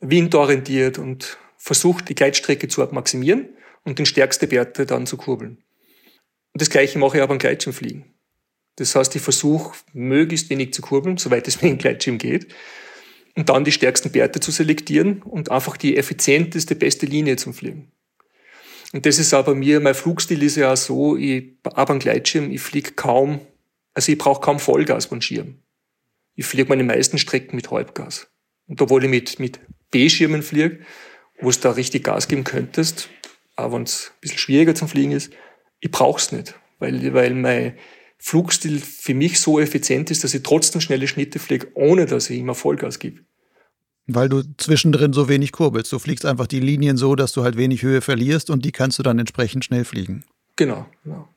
[0.00, 5.62] windorientiert und versucht, die Gleitstrecke zu maximieren und den stärksten Werte dann zu kurbeln.
[6.52, 8.11] Und das Gleiche mache ich auch beim Gleitschirmfliegen.
[8.76, 12.54] Das heißt, ich versuche, möglichst wenig zu kurbeln, soweit es mir im Gleitschirm geht,
[13.34, 17.90] und dann die stärksten Werte zu selektieren und einfach die effizienteste, beste Linie zum Fliegen.
[18.92, 22.50] Und das ist bei mir, mein Flugstil ist ja auch so, ich habe einen Gleitschirm,
[22.50, 23.40] ich fliege kaum,
[23.94, 25.62] also ich brauche kaum Vollgas beim Schirm.
[26.34, 28.30] Ich fliege meine meisten Strecken mit Halbgas.
[28.66, 30.80] Und obwohl ich mit, mit B-Schirmen fliege,
[31.40, 33.08] wo es da richtig Gas geben könntest,
[33.56, 35.32] auch wenn es ein bisschen schwieriger zum Fliegen ist,
[35.80, 37.78] ich brauche es nicht, weil, weil mein
[38.24, 42.38] Flugstil für mich so effizient ist, dass ich trotzdem schnelle Schnitte fliege, ohne dass ich
[42.38, 43.22] immer Vollgas gebe.
[44.06, 45.92] Weil du zwischendrin so wenig kurbelst.
[45.92, 49.00] Du fliegst einfach die Linien so, dass du halt wenig Höhe verlierst und die kannst
[49.00, 50.24] du dann entsprechend schnell fliegen.
[50.54, 51.28] Genau, genau.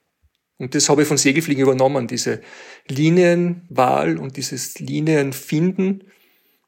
[0.58, 2.42] Und das habe ich von Segelfliegen übernommen, diese
[2.88, 6.04] Linienwahl und dieses Linienfinden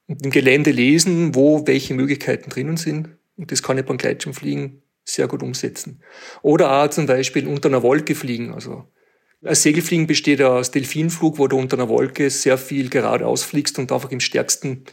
[0.07, 3.09] und im Gelände lesen, wo welche Möglichkeiten drinnen sind.
[3.35, 6.01] Und das kann ich beim Gleitschirmfliegen sehr gut umsetzen.
[6.41, 8.51] Oder auch zum Beispiel unter einer Wolke fliegen.
[8.51, 8.85] Also
[9.43, 13.91] als Segelfliegen besteht aus Delfinflug, wo du unter einer Wolke sehr viel geradeaus fliegst und
[13.91, 14.83] einfach im stärksten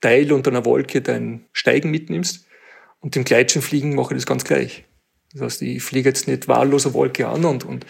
[0.00, 2.46] Teil unter einer Wolke dein Steigen mitnimmst.
[3.00, 4.84] Und im Gleitschirmfliegen mache ich das ganz gleich.
[5.32, 7.86] Das heißt, ich fliege jetzt nicht wahlloser Wolke an und, und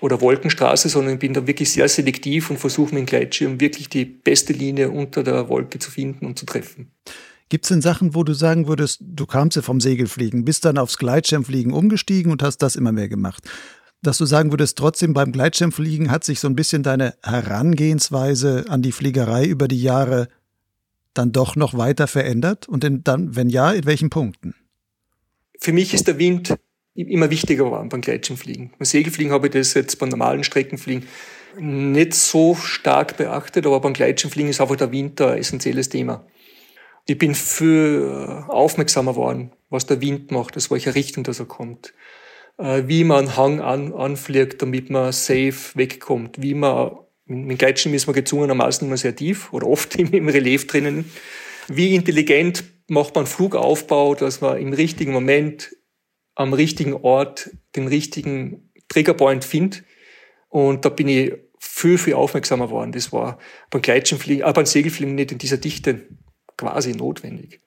[0.00, 4.06] oder Wolkenstraße, sondern bin da wirklich sehr selektiv und versuche mit dem Gleitschirm wirklich die
[4.06, 6.90] beste Linie unter der Wolke zu finden und zu treffen.
[7.50, 10.78] Gibt es denn Sachen, wo du sagen würdest, du kamst ja vom Segelfliegen, bist dann
[10.78, 13.42] aufs Gleitschirmfliegen umgestiegen und hast das immer mehr gemacht?
[14.02, 18.80] Dass du sagen würdest, trotzdem beim Gleitschirmfliegen hat sich so ein bisschen deine Herangehensweise an
[18.82, 20.28] die Fliegerei über die Jahre
[21.12, 22.68] dann doch noch weiter verändert?
[22.68, 24.54] Und in, dann, wenn ja, in welchen Punkten?
[25.58, 26.54] Für mich ist der Wind
[26.94, 28.70] immer wichtiger geworden beim Gleitschirmfliegen.
[28.78, 31.06] Beim Segelfliegen habe ich das jetzt beim normalen Streckenfliegen
[31.58, 36.24] nicht so stark beachtet, aber beim Gleitschirmfliegen ist einfach der Wind ein essentielles Thema.
[37.06, 41.92] Ich bin viel aufmerksamer geworden, was der Wind macht, aus welcher Richtung das er kommt,
[42.60, 46.92] wie man Hang an, anfliegt, damit man safe wegkommt, wie man
[47.30, 51.10] mit Gleitschirm ist man gezwungenermaßen immer sehr tief oder oft im, Relief drinnen.
[51.68, 55.76] Wie intelligent macht man Flugaufbau, dass man im richtigen Moment
[56.34, 59.84] am richtigen Ort den richtigen Triggerpoint findet.
[60.48, 62.92] Und da bin ich viel, viel aufmerksamer geworden.
[62.92, 63.38] Das war
[63.70, 66.08] beim Gleitschirmfliegen, aber beim Segelfliegen nicht in dieser Dichte
[66.56, 67.60] quasi notwendig.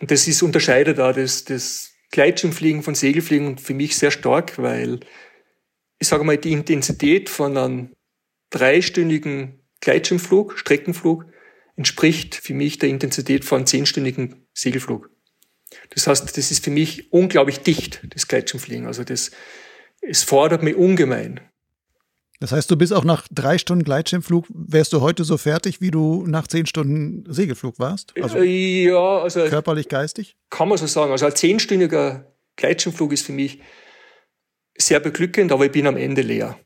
[0.00, 5.00] Und das ist unterscheidet auch das, das Gleitschirmfliegen von Segelfliegen für mich sehr stark, weil
[5.98, 7.92] ich sage mal, die Intensität von einem
[8.50, 11.26] dreistündigen Gleitschirmflug, Streckenflug,
[11.76, 15.10] entspricht für mich der Intensität von zehnstündigen Segelflug.
[15.90, 18.86] Das heißt, das ist für mich unglaublich dicht, das Gleitschirmfliegen.
[18.86, 19.30] Also das,
[20.00, 21.40] es fordert mich ungemein.
[22.42, 25.92] Das heißt, du bist auch nach drei Stunden Gleitschirmflug, wärst du heute so fertig, wie
[25.92, 28.14] du nach zehn Stunden Segelflug warst?
[28.20, 30.34] Also ja, also körperlich, geistig?
[30.50, 31.12] Kann man so sagen.
[31.12, 33.60] Also ein zehnstündiger Gleitschirmflug ist für mich
[34.76, 36.58] sehr beglückend, aber ich bin am Ende leer.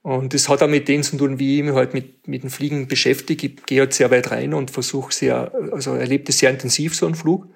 [0.00, 2.48] Und das hat auch mit dem zu tun, wie ich mich halt mit, mit dem
[2.48, 3.48] Fliegen beschäftige.
[3.48, 7.04] Ich gehe halt sehr weit rein und versuche sehr, also erlebe das sehr intensiv, so
[7.04, 7.46] einen Flug.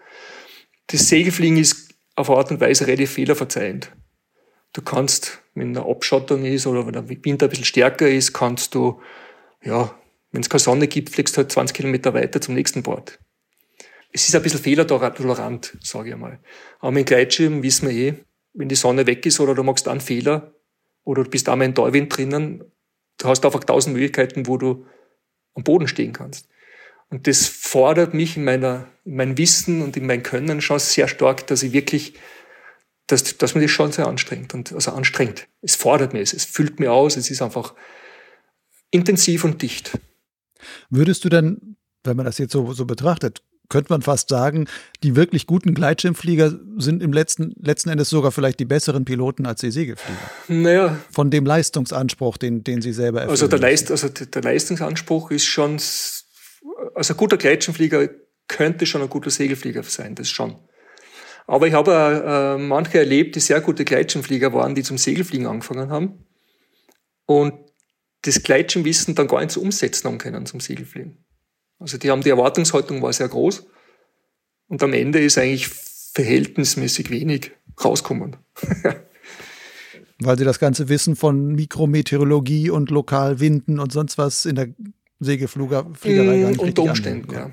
[0.89, 3.91] Das Segelfliegen ist auf eine Art und Weise relativ fehlerverzeihend.
[4.75, 8.75] Du kannst, wenn eine Abschottung ist oder wenn der Wind ein bisschen stärker ist, kannst
[8.75, 9.01] du,
[9.63, 9.95] ja,
[10.33, 13.19] wenn es keine Sonne gibt, fliegst du halt 20 Kilometer weiter zum nächsten Bord.
[14.13, 16.39] Es ist ein bisschen fehlertolerant, sage ich einmal.
[16.81, 18.15] Aber mit Gleitschirm wissen wir eh,
[18.55, 20.55] wenn die Sonne weg ist oder du machst einen Fehler,
[21.09, 22.65] oder du bist einmal in Teuwind drinnen,
[23.17, 24.85] du hast einfach tausend Möglichkeiten, wo du
[25.55, 26.49] am Boden stehen kannst.
[27.09, 31.09] Und das fordert mich in meiner, in meinem Wissen und in meinem Können schon sehr
[31.09, 32.13] stark, dass ich wirklich,
[33.09, 35.49] dass, dass mir das schon sehr anstrengt und, also anstrengt.
[35.61, 37.75] Es fordert mich, es, es füllt mir aus, es ist einfach
[38.91, 39.99] intensiv und dicht.
[40.91, 44.67] Würdest du dann wenn man das jetzt so, so betrachtet, könnte man fast sagen,
[45.03, 49.61] die wirklich guten Gleitschirmflieger sind im letzten, letzten Endes sogar vielleicht die besseren Piloten als
[49.61, 50.31] die Segelflieger.
[50.49, 50.99] Naja.
[51.11, 53.33] Von dem Leistungsanspruch, den, den sie selber erfüllen.
[53.33, 55.75] Also der, Leist, also der Leistungsanspruch ist schon,
[56.95, 58.09] also ein guter Gleitschirmflieger
[58.49, 60.57] könnte schon ein guter Segelflieger sein, das schon.
[61.49, 65.89] Aber ich habe äh, manche erlebt, die sehr gute Gleitschirmflieger waren, die zum Segelfliegen angefangen
[65.89, 66.27] haben
[67.25, 67.55] und
[68.23, 71.25] das Gleitschirmwissen dann gar nicht so umsetzen haben können zum Segelfliegen.
[71.79, 73.67] Also die haben die Erwartungshaltung war sehr groß
[74.67, 78.37] und am Ende ist eigentlich verhältnismäßig wenig rauskommen.
[80.21, 84.69] Weil sie das ganze Wissen von Mikrometeorologie und Lokalwinden und sonst was in der
[85.21, 87.51] Segelfliegerei gar nicht Unter Umständen, ja.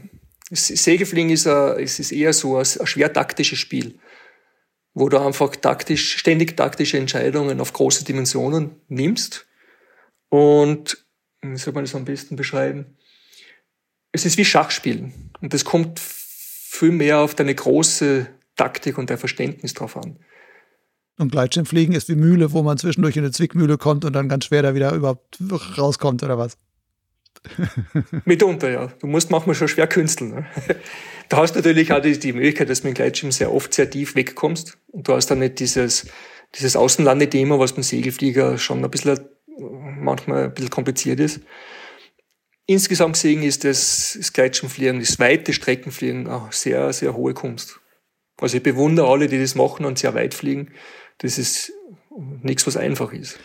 [0.51, 3.99] Segelfliegen ist, ein, ist eher so ein, ein schwer taktisches Spiel,
[4.93, 9.47] wo du einfach taktisch, ständig taktische Entscheidungen auf große Dimensionen nimmst.
[10.29, 11.05] Und,
[11.41, 12.95] wie soll man das am besten beschreiben?
[14.15, 15.31] es ist wie Schachspielen.
[15.41, 20.17] Und das kommt viel mehr auf deine große Taktik und dein Verständnis drauf an.
[21.17, 24.45] Und Gleitschirmfliegen ist wie Mühle, wo man zwischendurch in eine Zwickmühle kommt und dann ganz
[24.45, 25.37] schwer da wieder überhaupt
[25.77, 26.57] rauskommt, oder was?
[28.25, 28.87] Mitunter, ja.
[28.99, 30.31] Du musst manchmal schon schwer künsteln.
[30.31, 30.45] Ne?
[31.27, 33.73] Da hast du natürlich auch die, die Möglichkeit, dass du mit dem Gleitschirm sehr oft
[33.73, 34.77] sehr tief wegkommst.
[34.91, 36.05] Und du hast dann nicht dieses,
[36.53, 39.21] dieses Außenlandethema, was beim Segelflieger schon ein bisschen,
[39.57, 41.39] manchmal ein bisschen kompliziert ist.
[42.67, 47.79] Insgesamt gesehen ist das, das Gleitschirmfliegen, das weite Streckenfliegen auch sehr, sehr hohe Kunst.
[48.39, 50.71] Also ich bewundere alle, die das machen und sehr weit fliegen.
[51.19, 51.71] Das ist
[52.43, 53.39] nichts, was einfach ist.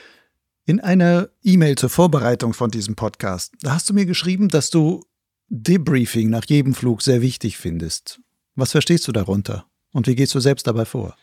[0.70, 5.04] In einer E-Mail zur Vorbereitung von diesem Podcast, da hast du mir geschrieben, dass du
[5.48, 8.20] Debriefing nach jedem Flug sehr wichtig findest.
[8.54, 9.66] Was verstehst du darunter?
[9.92, 11.16] Und wie gehst du selbst dabei vor?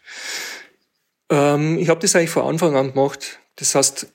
[1.29, 3.39] Ähm, ich habe das eigentlich von Anfang an gemacht.
[3.55, 4.13] Das heißt,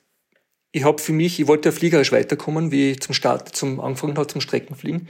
[0.71, 4.17] ich habe für mich, ich wollte ja fliegerisch weiterkommen, wie ich zum Start, zum angefangen
[4.17, 5.09] habe zum Streckenfliegen.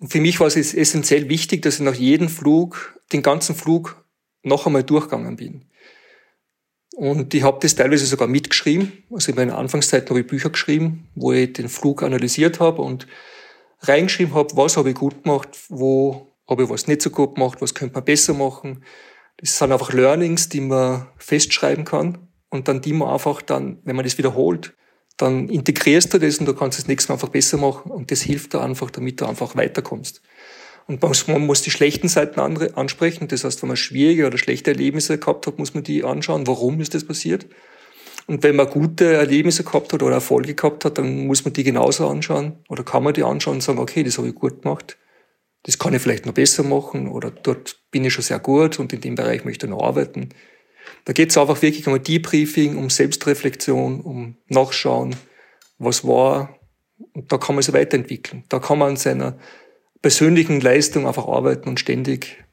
[0.00, 4.04] Und für mich war es essentiell wichtig, dass ich nach jedem Flug, den ganzen Flug
[4.42, 5.66] noch einmal durchgegangen bin.
[6.94, 9.04] Und ich habe das teilweise sogar mitgeschrieben.
[9.10, 13.06] Also in meiner Anfangszeit habe ich Bücher geschrieben, wo ich den Flug analysiert habe und
[13.80, 17.60] reingeschrieben habe, was habe ich gut gemacht, wo habe ich was nicht so gut gemacht,
[17.60, 18.84] was könnte man besser machen.
[19.38, 23.96] Das sind einfach Learnings, die man festschreiben kann und dann die man einfach dann, wenn
[23.96, 24.74] man das wiederholt,
[25.16, 28.22] dann integrierst du das und du kannst das nächste Mal einfach besser machen und das
[28.22, 30.22] hilft dir einfach, damit du einfach weiterkommst.
[30.86, 33.28] Und man muss die schlechten Seiten ansprechen.
[33.28, 36.46] Das heißt, wenn man schwierige oder schlechte Erlebnisse gehabt hat, muss man die anschauen.
[36.46, 37.46] Warum ist das passiert?
[38.26, 41.64] Und wenn man gute Erlebnisse gehabt hat oder Erfolge gehabt hat, dann muss man die
[41.64, 44.96] genauso anschauen oder kann man die anschauen und sagen, okay, das habe ich gut gemacht.
[45.64, 48.92] Das kann ich vielleicht noch besser machen oder dort bin ich schon sehr gut und
[48.92, 50.30] in dem Bereich möchte ich noch arbeiten.
[51.04, 55.16] Da geht es einfach wirklich um ein Debriefing, um Selbstreflexion, um Nachschauen,
[55.78, 56.58] was war.
[57.12, 58.44] Und da kann man sich weiterentwickeln.
[58.48, 59.38] Da kann man an seiner
[60.02, 62.44] persönlichen Leistung einfach arbeiten und ständig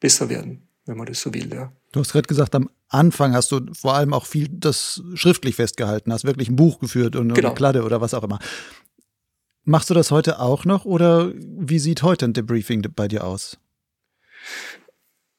[0.00, 1.52] besser werden, wenn man das so will.
[1.52, 1.72] Ja.
[1.92, 6.12] Du hast gerade gesagt, am Anfang hast du vor allem auch viel das schriftlich festgehalten,
[6.12, 7.48] hast wirklich ein Buch geführt und genau.
[7.48, 8.38] eine Kladde oder was auch immer.
[9.64, 13.58] Machst du das heute auch noch oder wie sieht heute ein Debriefing bei dir aus?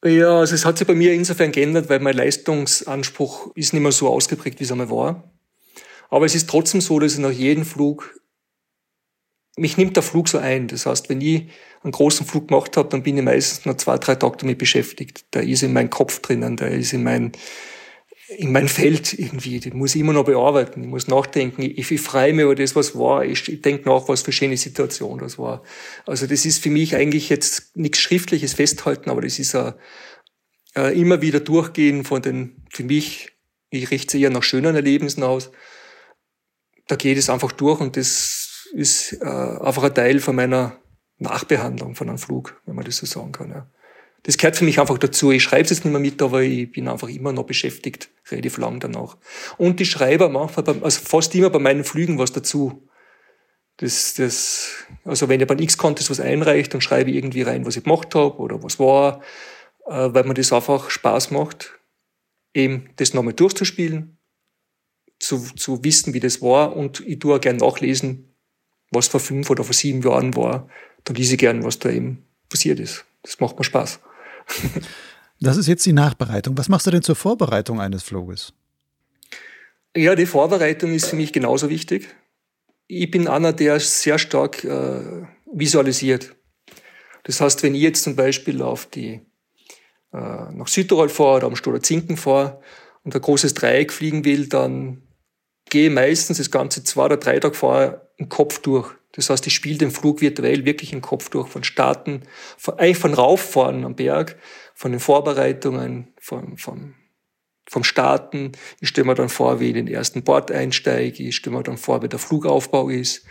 [0.04, 3.91] Ja, also es hat sich bei mir insofern geändert, weil mein Leistungsanspruch ist nicht mehr
[3.91, 5.32] so ausgeprägt, wie es einmal war.
[6.10, 8.19] Aber es ist trotzdem so, dass ich nach jedem Flug,
[9.57, 10.67] mich nimmt der Flug so ein.
[10.67, 11.49] Das heißt, wenn ich
[11.83, 15.33] einen großen Flug gemacht habe, dann bin ich meistens noch zwei, drei Tage damit beschäftigt.
[15.33, 17.31] Der ist in meinem Kopf drinnen, der ist in mein,
[18.37, 19.59] in mein Feld irgendwie.
[19.59, 20.83] Den muss ich immer noch bearbeiten.
[20.83, 21.61] Ich muss nachdenken.
[21.61, 23.23] Ich, ich freue mich über das, was war.
[23.23, 25.63] Ich, ich denke nach, was für schöne Situation das war.
[26.05, 29.73] Also das ist für mich eigentlich jetzt nichts Schriftliches festhalten, aber das ist ein,
[30.75, 33.31] äh, immer wieder durchgehen von den, für mich,
[33.69, 35.51] ich richte eher nach schönen Erlebnissen aus.
[36.87, 38.44] Da geht es einfach durch und das
[38.75, 40.77] ist äh, einfach ein Teil von meiner
[41.17, 43.49] Nachbehandlung von einem Flug, wenn man das so sagen kann.
[43.49, 43.67] Ja
[44.25, 45.31] das gehört für mich einfach dazu.
[45.31, 48.57] Ich schreibe es jetzt nicht mehr mit, aber ich bin einfach immer noch beschäftigt, relativ
[48.57, 49.17] lang danach.
[49.57, 52.89] Und ich schreibe manchmal, also fast immer bei meinen Flügen was dazu.
[53.77, 57.75] Das, das, also wenn ich beim X-Contest was einreicht, dann schreibe ich irgendwie rein, was
[57.75, 59.21] ich gemacht habe oder was war,
[59.85, 61.73] äh, weil mir das einfach Spaß macht,
[62.55, 64.17] eben das nochmal durchzuspielen,
[65.19, 68.35] zu, zu wissen, wie das war und ich tue auch gern nachlesen,
[68.91, 70.67] was vor fünf oder vor sieben Jahren war.
[71.04, 73.06] Dann lese ich gern, was da eben passiert ist.
[73.24, 74.00] Das macht mir Spaß.
[75.41, 76.58] Das ist jetzt die Nachbereitung.
[76.58, 78.54] Was machst du denn zur Vorbereitung eines Fluges?
[79.95, 82.08] Ja, die Vorbereitung ist für mich genauso wichtig.
[82.88, 86.36] Ich bin einer, der sehr stark äh, visualisiert.
[87.24, 89.21] Das heißt, wenn ich jetzt zum Beispiel auf die
[90.13, 92.62] äh, nach Südtirol fahre oder am Stoller Zinken fahre
[93.04, 95.02] und ein großes Dreieck fliegen will, dann
[95.69, 99.47] gehe ich meistens das ganze zwei oder drei Tage vorher im Kopf durch Das heißt,
[99.47, 102.23] ich spiele den Flug virtuell wirklich im Kopf durch, von Starten,
[102.58, 104.38] von, eigentlich von rauffahren am Berg,
[104.73, 106.95] von den Vorbereitungen, von, von,
[107.67, 108.51] vom Starten.
[108.82, 111.23] Ich stelle mir dann vor, wie ich in den ersten Bord einsteige.
[111.23, 113.25] Ich stelle mir dann vor, wie der Flugaufbau ist.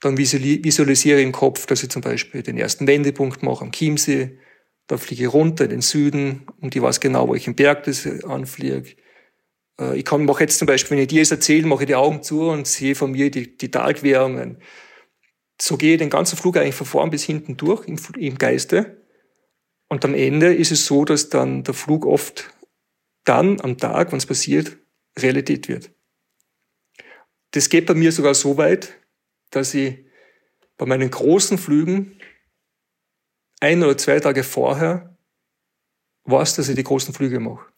[0.00, 4.38] Dann visualisiere ich im Kopf, dass ich zum Beispiel den ersten Wendepunkt mache am Chiemsee.
[4.86, 7.84] Dann fliege ich runter in den Süden und ich weiß genau, wo ich im Berg
[7.84, 8.96] das anfliege.
[9.80, 11.94] Äh, ich kann, mache jetzt zum Beispiel, wenn ich dir das erzähle, mache ich die
[11.94, 14.58] Augen zu und sehe von mir die, die Talquerungen.
[15.60, 19.04] So gehe ich den ganzen Flug eigentlich von vorn bis hinten durch im, im Geiste.
[19.88, 22.50] Und am Ende ist es so, dass dann der Flug oft
[23.24, 24.76] dann am Tag, wenn es passiert,
[25.18, 25.90] Realität wird.
[27.52, 28.98] Das geht bei mir sogar so weit,
[29.50, 30.04] dass ich
[30.76, 32.18] bei meinen großen Flügen
[33.60, 35.16] ein oder zwei Tage vorher
[36.24, 37.73] weiß, dass ich die großen Flüge mache.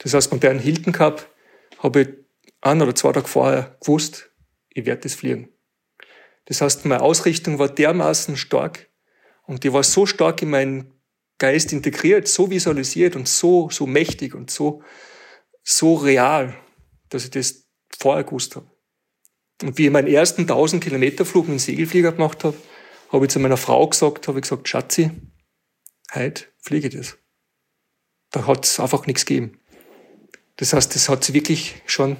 [0.00, 1.30] Das heißt, beim Bern Hilton Cup
[1.78, 2.08] habe ich
[2.62, 4.30] ein oder zwei Tage vorher gewusst,
[4.70, 5.50] ich werde das fliegen.
[6.46, 8.88] Das heißt, meine Ausrichtung war dermaßen stark
[9.46, 10.92] und die war so stark in meinen
[11.38, 14.82] Geist integriert, so visualisiert und so, so mächtig und so,
[15.62, 16.54] so real,
[17.08, 17.66] dass ich das
[17.98, 18.70] vorher gewusst habe.
[19.62, 22.56] Und wie ich meinen ersten 1000 Kilometer Flug mit dem Segelflieger gemacht habe,
[23.10, 25.10] habe ich zu meiner Frau gesagt, habe ich gesagt, Schatzi,
[26.14, 27.18] heute fliege ich das.
[28.30, 29.59] Da hat es einfach nichts gegeben.
[30.60, 32.18] Das heißt, das hat sie wirklich schon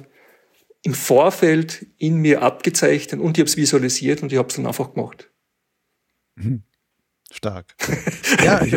[0.83, 4.65] im Vorfeld in mir abgezeichnet und ich habe es visualisiert und ich habe es dann
[4.65, 5.29] einfach gemacht.
[6.35, 6.63] Mhm.
[7.31, 7.75] Stark.
[8.43, 8.75] ja, ich,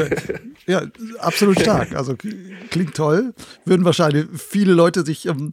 [0.66, 0.86] ja,
[1.18, 1.94] absolut stark.
[1.94, 2.14] Also
[2.70, 3.34] klingt toll.
[3.64, 5.50] Würden wahrscheinlich viele Leute sich ähm,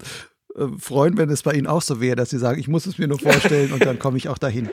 [0.55, 2.97] äh, freuen, wenn es bei Ihnen auch so wäre, dass Sie sagen, ich muss es
[2.97, 4.69] mir nur vorstellen und dann komme ich auch dahin.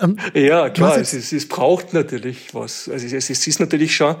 [0.00, 2.88] Ähm, ja, klar, es, es, es, braucht natürlich was.
[2.88, 4.16] Also es, es ist natürlich schon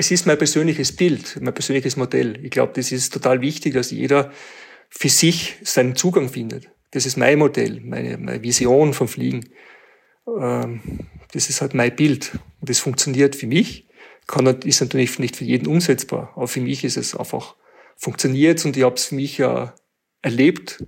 [0.00, 2.42] es ist mein persönliches Bild, mein persönliches Modell.
[2.42, 4.32] Ich glaube, das ist total wichtig, dass jeder
[4.88, 6.70] für sich seinen Zugang findet.
[6.90, 9.50] Das ist mein Modell, meine, meine Vision vom Fliegen.
[10.26, 10.80] Ähm,
[11.32, 12.32] das ist halt mein Bild.
[12.60, 13.88] Und das funktioniert für mich.
[14.26, 16.32] Kann, ist natürlich nicht für jeden umsetzbar.
[16.34, 17.56] Aber für mich ist es einfach
[17.96, 19.74] funktioniert und ich habe es für mich ja
[20.22, 20.82] erlebt.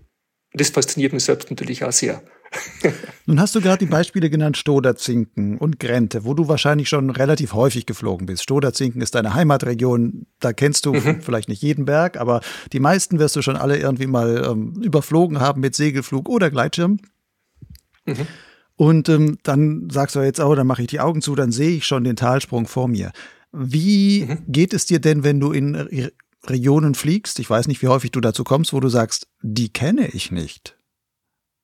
[0.55, 2.25] Das fasziniert mich selbst natürlich auch sehr.
[3.26, 7.54] Nun hast du gerade die Beispiele genannt, Stoderzinken und Grente, wo du wahrscheinlich schon relativ
[7.54, 8.42] häufig geflogen bist.
[8.42, 11.20] Stoderzinken ist deine Heimatregion, da kennst du mhm.
[11.22, 12.40] vielleicht nicht jeden Berg, aber
[12.72, 16.98] die meisten wirst du schon alle irgendwie mal ähm, überflogen haben mit Segelflug oder Gleitschirm.
[18.06, 18.26] Mhm.
[18.76, 21.76] Und ähm, dann sagst du jetzt, oh, dann mache ich die Augen zu, dann sehe
[21.76, 23.12] ich schon den Talsprung vor mir.
[23.52, 24.44] Wie mhm.
[24.48, 26.10] geht es dir denn, wenn du in
[26.46, 27.38] Regionen fliegst?
[27.38, 30.76] Ich weiß nicht, wie häufig du dazu kommst, wo du sagst, die kenne ich nicht.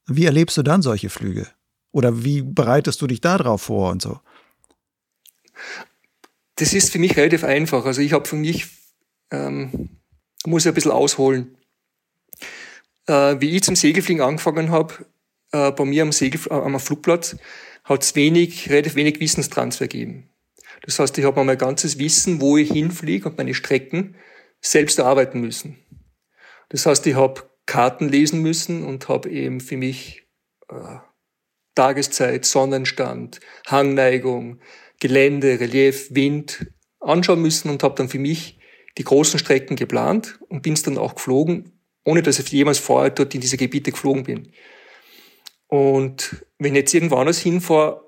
[0.09, 1.47] Wie erlebst du dann solche Flüge?
[1.93, 4.21] Oder wie bereitest du dich darauf vor und so?
[6.57, 7.85] Das ist für mich relativ einfach.
[7.85, 8.67] Also ich habe für mich,
[9.31, 9.91] ähm,
[10.47, 11.57] muss ich ein bisschen ausholen.
[13.07, 14.95] Äh, wie ich zum Segelfliegen angefangen habe,
[15.53, 17.37] äh, bei mir am, Segel, äh, am Flugplatz,
[17.85, 20.31] hat es wenig, relativ wenig Wissenstransfer gegeben.
[20.83, 24.15] Das heißt, ich habe mein ganzes Wissen, wo ich hinfliege und meine Strecken
[24.61, 25.79] selbst erarbeiten müssen.
[26.71, 30.27] Das heißt, ich habe Karten lesen müssen und habe eben für mich
[30.71, 30.97] äh,
[31.75, 34.61] Tageszeit, Sonnenstand, Hangneigung,
[35.01, 36.67] Gelände, Relief, Wind
[36.99, 38.59] anschauen müssen und habe dann für mich
[38.97, 43.11] die großen Strecken geplant und bin es dann auch geflogen, ohne dass ich jemals vorher
[43.11, 44.53] dort in diese Gebiete geflogen bin.
[45.69, 48.03] Und wenn ich jetzt irgendwo anders hinfahre,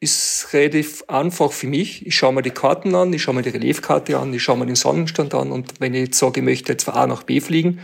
[0.00, 2.06] ist relativ einfach für mich.
[2.06, 4.66] Ich schaue mir die Karten an, ich schaue mir die Reliefkarte an, ich schaue mir
[4.66, 7.40] den Sonnenstand an und wenn ich jetzt sage, ich möchte jetzt von A nach B
[7.40, 7.80] fliegen,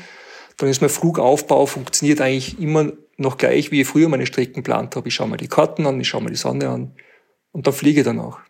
[0.57, 4.97] dann ist mein Flugaufbau funktioniert eigentlich immer noch gleich, wie ich früher meine Strecken geplant
[4.97, 5.09] habe.
[5.09, 6.95] Ich schaue mir die Karten an, ich schaue mir die Sonne an
[7.53, 8.41] und dann fliege ich danach.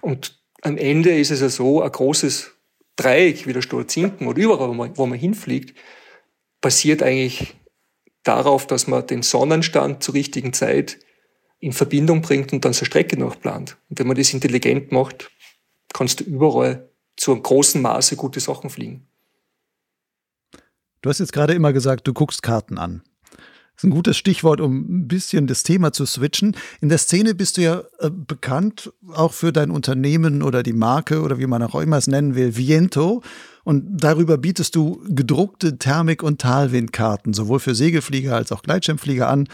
[0.00, 2.52] Und am Ende ist es ja so, ein großes
[2.96, 5.76] Dreieck wie der Stolzinken oder überall, wo man, wo man hinfliegt,
[6.60, 7.54] basiert eigentlich
[8.22, 10.98] darauf, dass man den Sonnenstand zur richtigen Zeit
[11.60, 13.76] in Verbindung bringt und dann seine Strecke noch plant.
[13.88, 15.30] Und wenn man das intelligent macht,
[15.92, 19.06] kannst du überall zu einem großen Maße gute Sachen fliegen.
[21.04, 23.02] Du hast jetzt gerade immer gesagt, du guckst Karten an.
[23.28, 26.56] Das ist ein gutes Stichwort, um ein bisschen das Thema zu switchen.
[26.80, 31.20] In der Szene bist du ja äh, bekannt, auch für dein Unternehmen oder die Marke
[31.20, 33.22] oder wie man auch immer es nennen will, Viento.
[33.64, 39.46] Und darüber bietest du gedruckte Thermik- und Talwindkarten, sowohl für Segelflieger als auch Gleitschirmflieger an,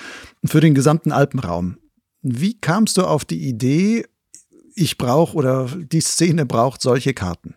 [0.45, 1.79] für den gesamten Alpenraum.
[2.23, 4.07] Wie kamst du auf die Idee,
[4.77, 7.57] ich brauche oder die Szene braucht solche Karten?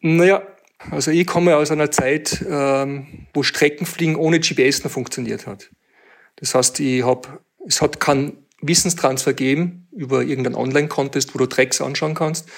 [0.00, 0.42] Naja,
[0.90, 5.70] also ich komme aus einer Zeit, ähm, wo Streckenfliegen ohne GPS noch funktioniert hat.
[6.36, 11.80] Das heißt, ich hab, es hat keinen Wissenstransfer gegeben über irgendeinen Online-Contest, wo du Tracks
[11.80, 12.48] anschauen kannst,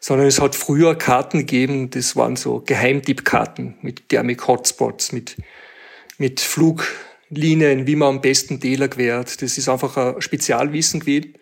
[0.00, 5.36] sondern es hat früher Karten gegeben, das waren so Geheimtippkarten mit Thermic Hotspots, mit,
[6.18, 6.86] mit Flug,
[7.28, 9.42] Linien, wie man am besten Täler quert.
[9.42, 11.34] Das ist einfach ein Spezialwissen gewesen,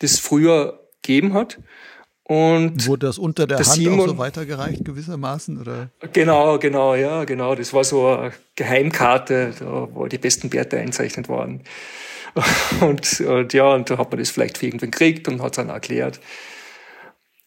[0.00, 1.58] das früher gegeben hat.
[2.28, 5.58] Und Wurde das unter der, der Hand Simon, auch so weitergereicht gewissermaßen?
[5.58, 5.88] Oder?
[6.12, 7.54] Genau, genau, ja, genau.
[7.54, 11.62] Das war so eine Geheimkarte, da wo die besten Werte einzeichnet waren.
[12.82, 15.56] Und, und ja, und da hat man das vielleicht für irgendwen gekriegt und hat es
[15.56, 16.20] dann erklärt.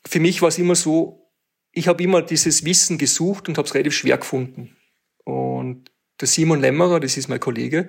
[0.05, 1.31] Für mich war es immer so,
[1.71, 4.75] ich habe immer dieses Wissen gesucht und habe es relativ schwer gefunden.
[5.23, 7.87] Und der Simon Lämmerer, das ist mein Kollege,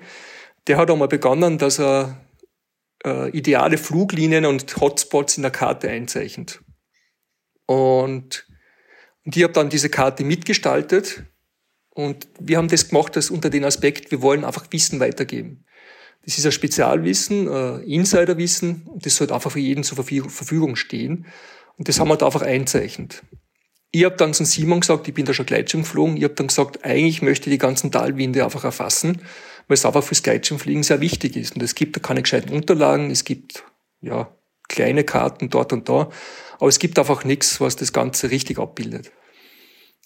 [0.68, 2.20] der hat einmal begonnen, dass er
[3.04, 6.60] äh, ideale Fluglinien und Hotspots in der Karte einzeichnet.
[7.66, 8.46] Und,
[9.24, 11.24] und ich habe dann diese Karte mitgestaltet
[11.90, 15.64] und wir haben das gemacht als unter den Aspekt, wir wollen einfach Wissen weitergeben.
[16.24, 21.26] Das ist ein Spezialwissen, äh, Insiderwissen und das sollte einfach für jeden zur Verfügung stehen.
[21.76, 23.22] Und das haben wir da einfach einzeichnet.
[23.90, 26.46] Ich habe dann zum Simon gesagt, ich bin da schon Gleitschirm geflogen, ich habe dann
[26.46, 29.20] gesagt, eigentlich möchte ich die ganzen Talwinde einfach erfassen,
[29.68, 31.56] weil es einfach fürs Gleitschirmfliegen sehr wichtig ist.
[31.56, 33.64] Und es gibt da keine gescheiten Unterlagen, es gibt
[34.00, 34.34] ja
[34.68, 36.08] kleine Karten dort und da,
[36.62, 39.10] aber es gibt einfach nichts, was das Ganze richtig abbildet.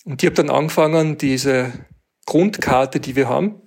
[0.06, 1.70] Und ich habe dann angefangen, diese
[2.24, 3.60] Grundkarte, die wir haben,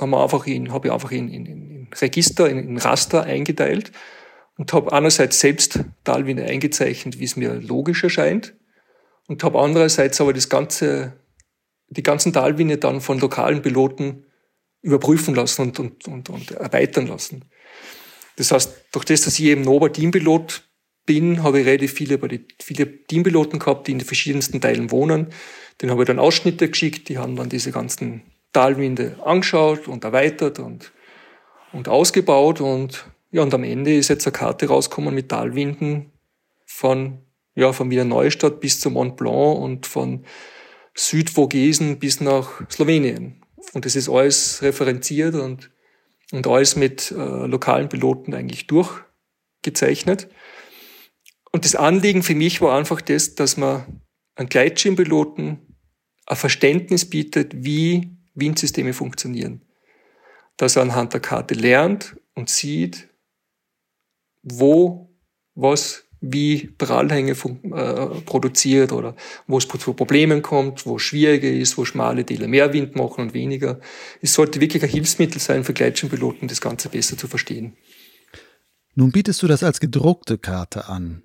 [0.00, 3.92] haben wir habe ich einfach in, in, in Register, in, in Raster eingeteilt
[4.56, 8.54] und habe einerseits selbst Talwinde eingezeichnet, wie es mir logisch erscheint,
[9.28, 11.20] und habe andererseits aber das ganze,
[11.88, 14.24] die ganzen Talwinde dann von lokalen Piloten
[14.80, 17.44] überprüfen lassen und, und, und, und erweitern lassen.
[18.36, 20.69] Das heißt, durch das, dass ich eben Nova Teampilot
[21.06, 22.18] bin, habe ich relativ viele,
[22.60, 25.28] viele Teampiloten gehabt, die in den verschiedensten Teilen wohnen.
[25.80, 28.22] Den habe ich dann Ausschnitte geschickt, die haben dann diese ganzen
[28.52, 30.92] Talwinde angeschaut und erweitert und,
[31.72, 36.10] und ausgebaut und ja, und am Ende ist jetzt eine Karte rausgekommen mit Talwinden
[36.66, 37.18] von
[37.54, 40.24] ja, von Wiener Neustadt bis zum Mont Blanc und von
[40.94, 43.42] Südvogesen bis nach Slowenien.
[43.72, 45.70] Und das ist alles referenziert und,
[46.32, 47.14] und alles mit äh,
[47.46, 50.28] lokalen Piloten eigentlich durchgezeichnet.
[51.52, 54.02] Und das Anliegen für mich war einfach das, dass man
[54.36, 55.58] einen Gleitschirmpiloten
[56.26, 59.62] ein Verständnis bietet, wie Windsysteme funktionieren.
[60.56, 63.08] Dass er anhand der Karte lernt und sieht,
[64.42, 65.10] wo
[65.54, 71.78] was wie Prallhänge äh, produziert oder wo es zu Problemen kommt, wo es schwieriger ist,
[71.78, 73.80] wo schmale Täler mehr Wind machen und weniger.
[74.20, 77.76] Es sollte wirklich ein Hilfsmittel sein für Gleitschirmpiloten, das Ganze besser zu verstehen.
[78.94, 81.22] Nun bietest du das als gedruckte Karte an.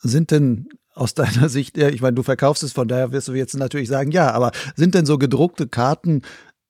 [0.00, 3.56] Sind denn aus deiner Sicht, ich meine, du verkaufst es, von daher wirst du jetzt
[3.56, 6.22] natürlich sagen, ja, aber sind denn so gedruckte Karten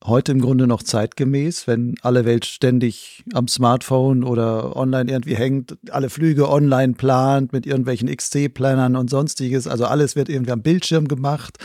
[0.05, 5.76] heute im Grunde noch zeitgemäß, wenn alle Welt ständig am Smartphone oder online irgendwie hängt,
[5.91, 9.66] alle Flüge online plant mit irgendwelchen XC-Plannern und sonstiges.
[9.66, 11.59] Also alles wird irgendwie am Bildschirm gemacht.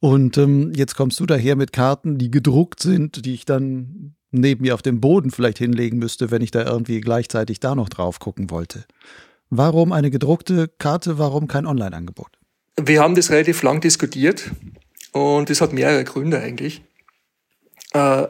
[0.00, 4.62] Und ähm, jetzt kommst du daher mit Karten, die gedruckt sind, die ich dann neben
[4.62, 8.18] mir auf dem Boden vielleicht hinlegen müsste, wenn ich da irgendwie gleichzeitig da noch drauf
[8.18, 8.84] gucken wollte.
[9.56, 12.40] Warum eine gedruckte Karte, warum kein Online-Angebot?
[12.76, 14.50] Wir haben das relativ lang diskutiert
[15.12, 16.82] und es hat mehrere Gründe eigentlich.
[17.92, 18.26] Äh,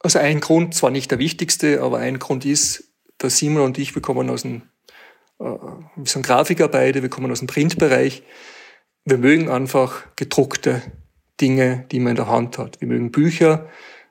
[0.00, 3.94] also ein Grund, zwar nicht der wichtigste, aber ein Grund ist, dass Simon und ich,
[3.94, 4.64] wir kommen aus dem,
[5.38, 8.22] äh, wir sind Grafiker beide, wir kommen aus dem Printbereich.
[9.06, 10.82] Wir mögen einfach gedruckte
[11.40, 12.82] Dinge, die man in der Hand hat.
[12.82, 13.66] Wir mögen Bücher,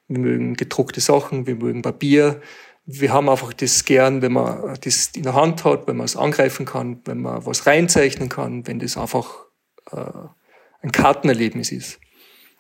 [0.07, 2.41] wir mögen gedruckte Sachen, wir mögen Papier.
[2.85, 6.15] Wir haben einfach das gern, wenn man das in der Hand hat, wenn man es
[6.15, 9.45] angreifen kann, wenn man was reinzeichnen kann, wenn das einfach
[9.91, 10.11] äh,
[10.81, 11.99] ein Kartenerlebnis ist.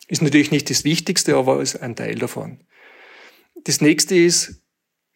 [0.07, 2.63] Ist natürlich nicht das Wichtigste, aber ist ein Teil davon.
[3.63, 4.61] Das nächste ist,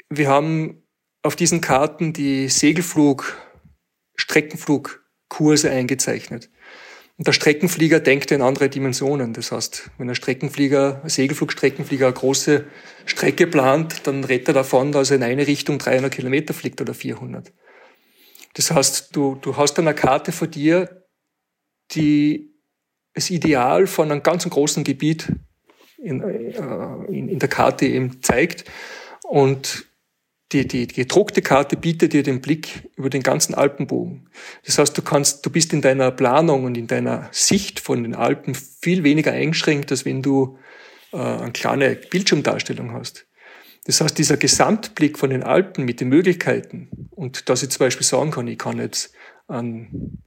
[0.09, 0.83] wir haben
[1.21, 3.37] auf diesen Karten die Segelflug,
[4.15, 6.49] Streckenflugkurse eingezeichnet.
[7.19, 9.33] Und der Streckenflieger denkt in andere Dimensionen.
[9.33, 12.63] Das heißt, wenn ein Streckenflieger, ein Segelflugstreckenflieger eine große
[13.05, 16.93] Strecke plant, dann redet er davon, dass er in eine Richtung 300 Kilometer fliegt oder
[16.93, 17.51] 400.
[18.53, 21.05] Das heißt, du, du hast eine Karte vor dir,
[21.91, 22.53] die
[23.13, 25.29] das Ideal von einem ganz großen Gebiet
[25.97, 28.63] in, äh, in, in der Karte eben zeigt.
[29.23, 29.88] Und
[30.51, 34.29] die, die, die gedruckte Karte bietet dir den Blick über den ganzen Alpenbogen.
[34.65, 38.15] Das heißt, du kannst, du bist in deiner Planung und in deiner Sicht von den
[38.15, 40.57] Alpen viel weniger eingeschränkt, als wenn du
[41.11, 43.27] äh, eine kleine Bildschirmdarstellung hast.
[43.85, 48.05] Das heißt, dieser Gesamtblick von den Alpen mit den Möglichkeiten und dass ich zum Beispiel
[48.05, 49.13] sagen kann, ich kann jetzt
[49.47, 50.19] an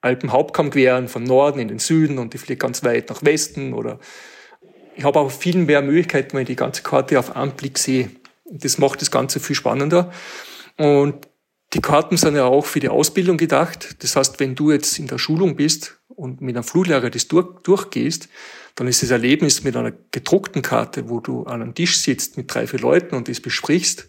[0.00, 3.98] Alpenhauptkamm queren von Norden in den Süden und ich fliege ganz weit nach Westen oder
[4.96, 8.10] ich habe auch viel mehr Möglichkeiten, wenn ich die ganze Karte auf einen Blick sehe.
[8.50, 10.12] Das macht das Ganze viel spannender.
[10.76, 11.28] Und
[11.72, 14.02] die Karten sind ja auch für die Ausbildung gedacht.
[14.02, 17.62] Das heißt, wenn du jetzt in der Schulung bist und mit einem Fluglehrer das durch,
[17.62, 18.28] durchgehst,
[18.74, 22.52] dann ist das Erlebnis mit einer gedruckten Karte, wo du an einem Tisch sitzt mit
[22.52, 24.08] drei, vier Leuten und das besprichst,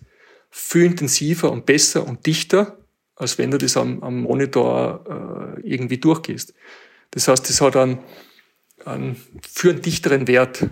[0.49, 2.77] viel intensiver und besser und dichter,
[3.15, 6.53] als wenn du das am, am Monitor äh, irgendwie durchgehst.
[7.11, 7.99] Das heißt, das hat einen,
[8.85, 10.67] einen für einen dichteren Wert.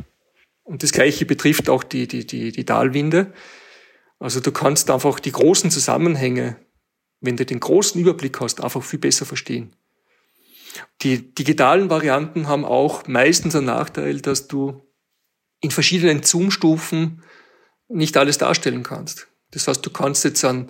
[0.63, 3.33] Und das Gleiche betrifft auch die, die, die, die Talwinde.
[4.19, 6.57] Also du kannst einfach die großen Zusammenhänge,
[7.21, 9.73] wenn du den großen Überblick hast, einfach viel besser verstehen.
[11.01, 14.81] Die digitalen Varianten haben auch meistens einen Nachteil, dass du
[15.61, 17.23] in verschiedenen Zoom-Stufen
[17.87, 19.27] nicht alles darstellen kannst.
[19.51, 20.69] Das heißt, du kannst jetzt an,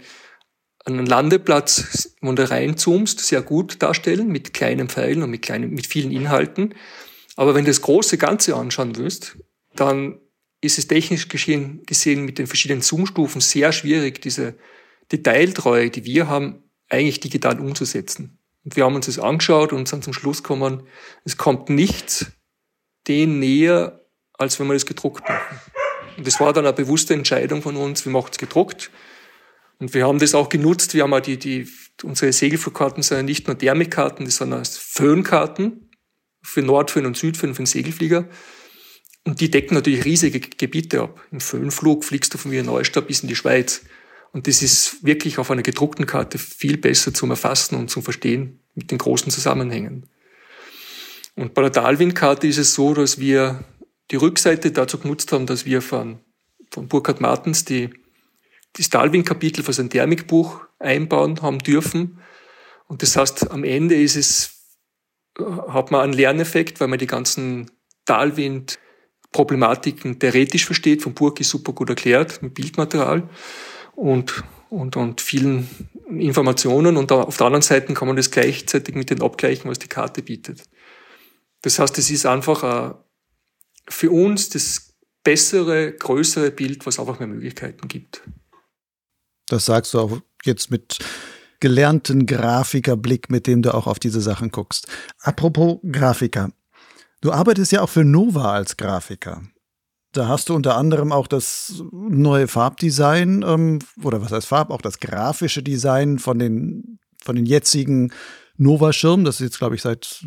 [0.85, 5.85] einen Landeplatz, wo du reinzoomst, sehr gut darstellen, mit kleinen Pfeilen und mit, kleinen, mit
[5.85, 6.73] vielen Inhalten.
[7.35, 9.37] Aber wenn du das große Ganze anschauen willst,
[9.75, 10.19] dann
[10.61, 14.55] ist es technisch gesehen, gesehen mit den verschiedenen Zoom-Stufen sehr schwierig, diese
[15.11, 18.39] Detailtreue, die wir haben, eigentlich digital umzusetzen.
[18.65, 20.83] Und wir haben uns das angeschaut und sind zum Schluss gekommen,
[21.23, 22.31] es kommt nichts
[23.07, 25.59] dem näher, als wenn wir das gedruckt machen.
[26.17, 28.91] Und das war dann eine bewusste Entscheidung von uns, wir machen es gedruckt.
[29.79, 30.93] Und wir haben das auch genutzt.
[30.93, 31.67] Wir haben auch die, die,
[32.03, 35.89] unsere Segelflugkarten sind ja nicht nur Thermikkarten, das sind auch Föhnkarten
[36.41, 38.27] für Nordföhn und Südföhn für den Segelflieger.
[39.25, 41.21] Und die decken natürlich riesige Gebiete ab.
[41.31, 43.81] Im Föhnflug fliegst du von Wiener Neustadt bis in die Schweiz.
[44.31, 48.59] Und das ist wirklich auf einer gedruckten Karte viel besser zum Erfassen und zum Verstehen
[48.75, 50.07] mit den großen Zusammenhängen.
[51.35, 53.63] Und bei der Dalwin-Karte ist es so, dass wir
[54.11, 56.19] die Rückseite dazu genutzt haben, dass wir von,
[56.71, 57.89] von Burkhard Martens die,
[58.73, 62.19] das Dalwin-Kapitel für sein Thermikbuch einbauen haben dürfen.
[62.87, 64.65] Und das heißt, am Ende ist es,
[65.37, 67.71] hat man einen Lerneffekt, weil man die ganzen
[69.31, 71.03] Dalwind-Problematiken theoretisch versteht.
[71.03, 73.29] Von Burki super gut erklärt, mit Bildmaterial
[73.95, 75.67] und, und, und vielen
[76.09, 76.97] Informationen.
[76.97, 80.21] Und auf der anderen Seite kann man das gleichzeitig mit den abgleichen, was die Karte
[80.21, 80.63] bietet.
[81.61, 82.93] Das heißt, es ist einfach ein
[83.91, 88.21] für uns das bessere, größere Bild, was einfach mehr Möglichkeiten gibt.
[89.47, 90.99] Das sagst du auch jetzt mit
[91.59, 94.87] gelernten Grafikerblick, mit dem du auch auf diese Sachen guckst.
[95.21, 96.51] Apropos Grafiker.
[97.21, 99.41] Du arbeitest ja auch für Nova als Grafiker.
[100.11, 104.81] Da hast du unter anderem auch das neue Farbdesign, ähm, oder was heißt Farb, auch
[104.81, 108.11] das grafische Design von den, von den jetzigen
[108.57, 109.25] Nova-Schirmen.
[109.25, 110.25] Das ist jetzt, glaube ich, seit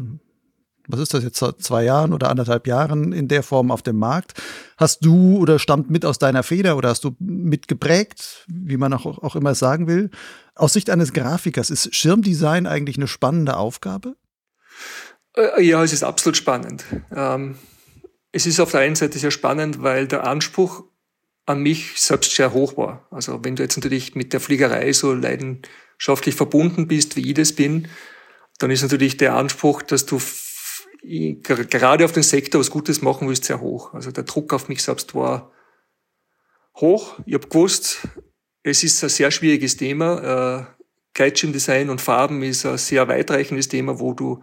[0.89, 4.41] was ist das jetzt, zwei Jahren oder anderthalb Jahren in der Form auf dem Markt.
[4.77, 9.07] Hast du oder stammt mit aus deiner Feder oder hast du mitgeprägt, wie man auch,
[9.07, 10.11] auch immer sagen will?
[10.55, 14.17] Aus Sicht eines Grafikers, ist Schirmdesign eigentlich eine spannende Aufgabe?
[15.37, 16.85] Äh, ja, es ist absolut spannend.
[17.15, 17.59] Ähm,
[18.33, 20.85] es ist auf der einen Seite sehr spannend, weil der Anspruch
[21.45, 23.07] an mich selbst sehr hoch war.
[23.11, 27.53] Also wenn du jetzt natürlich mit der Fliegerei so leidenschaftlich verbunden bist, wie ich das
[27.53, 27.89] bin,
[28.59, 30.21] dann ist natürlich der Anspruch, dass du
[31.03, 33.93] gerade auf den Sektor was Gutes machen willst, sehr hoch.
[33.93, 35.51] Also der Druck auf mich selbst war
[36.77, 37.19] hoch.
[37.27, 38.07] Ich habe gewusst,
[38.63, 40.69] es ist ein sehr schwieriges Thema.
[40.79, 44.43] Äh, Gleitschirmdesign und Farben ist ein sehr weitreichendes Thema, wo du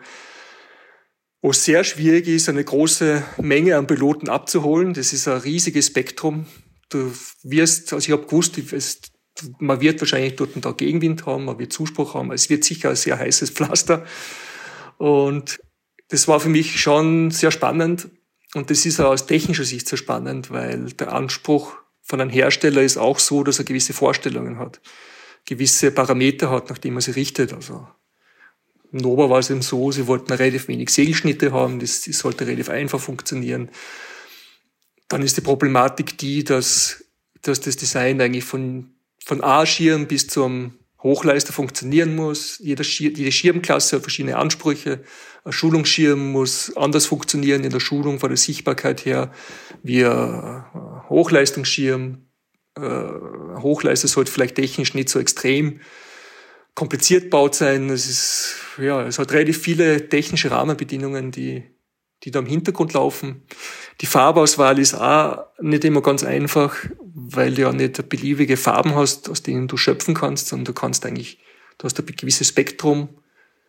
[1.41, 4.93] wo es sehr schwierig ist, eine große Menge an Piloten abzuholen.
[4.93, 6.45] Das ist ein riesiges Spektrum.
[6.89, 7.11] Du
[7.43, 8.99] wirst, also ich habe gewusst, es,
[9.59, 12.31] man wird wahrscheinlich dort einen Tag Gegenwind haben, man wird Zuspruch haben.
[12.31, 14.05] Es wird sicher ein sehr heißes Pflaster.
[14.97, 15.59] Und
[16.09, 18.09] das war für mich schon sehr spannend
[18.55, 22.81] und das ist auch aus technischer Sicht sehr spannend, weil der Anspruch von einem Hersteller
[22.81, 24.81] ist auch so, dass er gewisse Vorstellungen hat,
[25.45, 27.53] gewisse Parameter hat, nach denen man sie richtet.
[27.53, 27.87] Also
[28.91, 32.69] Nova war es eben so, sie wollten relativ wenig Segelschnitte haben, das, das sollte relativ
[32.69, 33.69] einfach funktionieren.
[35.07, 37.05] Dann ist die Problematik die, dass,
[37.41, 38.91] dass das Design eigentlich von,
[39.23, 42.59] von A-Schirm bis zum Hochleister funktionieren muss.
[42.59, 45.03] Jede, Schir jede Schirmklasse hat verschiedene Ansprüche.
[45.45, 49.31] Ein Schulungsschirm muss anders funktionieren in der Schulung von der Sichtbarkeit her
[49.81, 50.65] wie ein
[51.09, 52.25] Hochleistungsschirm.
[52.75, 52.81] Äh,
[53.61, 55.79] Hochleister sollte vielleicht technisch nicht so extrem
[56.75, 57.89] kompliziert baut sein.
[57.89, 61.63] Es ist, ja, es hat relativ viele technische Rahmenbedingungen, die,
[62.23, 63.43] die da im Hintergrund laufen.
[64.01, 66.75] Die Farbauswahl ist auch nicht immer ganz einfach,
[67.13, 71.05] weil du ja nicht beliebige Farben hast, aus denen du schöpfen kannst, sondern du kannst
[71.05, 71.39] eigentlich,
[71.77, 73.09] du hast ein gewisses Spektrum.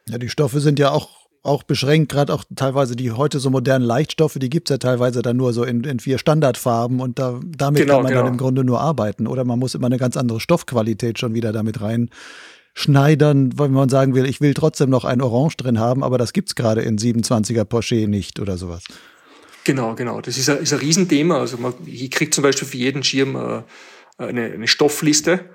[0.09, 1.09] Ja, die Stoffe sind ja auch,
[1.43, 5.23] auch beschränkt, gerade auch teilweise die heute so modernen Leichtstoffe, die gibt es ja teilweise
[5.23, 8.25] dann nur so in, in vier Standardfarben und da, damit genau, kann man genau.
[8.25, 9.27] dann im Grunde nur arbeiten.
[9.27, 12.11] Oder man muss immer eine ganz andere Stoffqualität schon wieder damit rein
[12.75, 16.33] schneidern, weil man sagen will, ich will trotzdem noch ein Orange drin haben, aber das
[16.33, 18.85] gibt es gerade in 27er Porsche nicht oder sowas.
[19.65, 20.21] Genau, genau.
[20.21, 21.39] Das ist ein, ist ein Riesenthema.
[21.39, 23.63] Also man, ich kriege zum Beispiel für jeden Schirm äh,
[24.17, 25.51] eine, eine Stoffliste,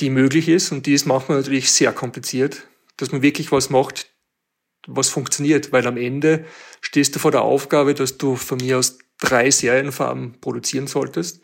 [0.00, 2.66] die möglich ist und die ist manchmal natürlich sehr kompliziert,
[2.96, 4.10] dass man wirklich was macht,
[4.86, 6.44] was funktioniert, weil am Ende
[6.80, 11.40] stehst du vor der Aufgabe, dass du von mir aus drei Serienfarben produzieren solltest,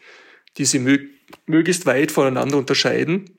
[0.59, 0.99] die sie mö
[1.47, 3.39] möglichst weit voneinander unterscheiden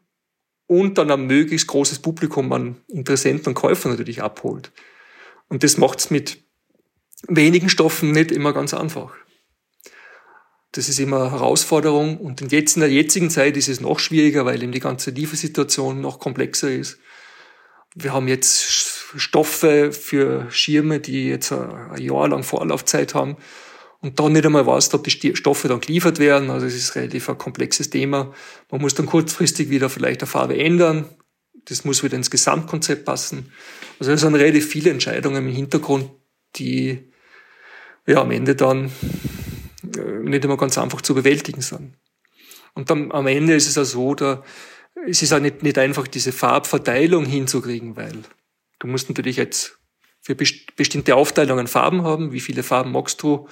[0.79, 4.71] und dann ein möglichst großes Publikum an Interessenten und Käufern natürlich abholt.
[5.49, 6.43] Und das macht's mit
[7.27, 9.13] wenigen Stoffen nicht immer ganz einfach.
[10.71, 14.63] Das ist immer eine Herausforderung und in der jetzigen Zeit ist es noch schwieriger, weil
[14.63, 16.97] eben die ganze Liefersituation noch komplexer ist.
[17.93, 18.63] Wir haben jetzt
[19.15, 23.37] Stoffe für Schirme, die jetzt ein Jahr lang Vorlaufzeit haben
[24.03, 26.49] und dann nicht einmal weißt, ob die Stoffe dann geliefert werden.
[26.49, 28.33] Also es ist relativ ein komplexes Thema.
[28.69, 31.05] Man muss dann kurzfristig wieder vielleicht eine Farbe ändern.
[31.65, 33.53] Das muss wieder ins Gesamtkonzept passen.
[33.99, 36.11] Also es sind relativ viele Entscheidungen im Hintergrund,
[36.57, 37.13] die
[38.05, 38.91] ja am Ende dann
[39.95, 41.93] äh, nicht immer ganz einfach zu bewältigen sind.
[42.73, 44.43] Und dann am Ende ist es auch so, da,
[45.07, 48.23] es ist auch nicht, nicht einfach diese Farbverteilung hinzukriegen, weil
[48.79, 49.79] du musst natürlich jetzt
[50.19, 52.33] für bestimmte Aufteilungen Farben haben.
[52.33, 53.47] Wie viele Farben magst du?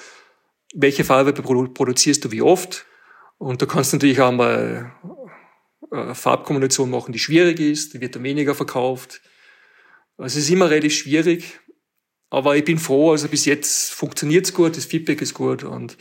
[0.74, 2.86] Welche Farbe produzierst du wie oft?
[3.38, 4.93] Und da kannst du natürlich auch mal
[5.91, 9.22] eine Farbkombination machen, die schwierig ist, die wird dann weniger verkauft.
[10.17, 11.59] Also es ist immer relativ schwierig,
[12.30, 15.97] aber ich bin froh, also bis jetzt funktioniert's gut, das Feedback ist gut und,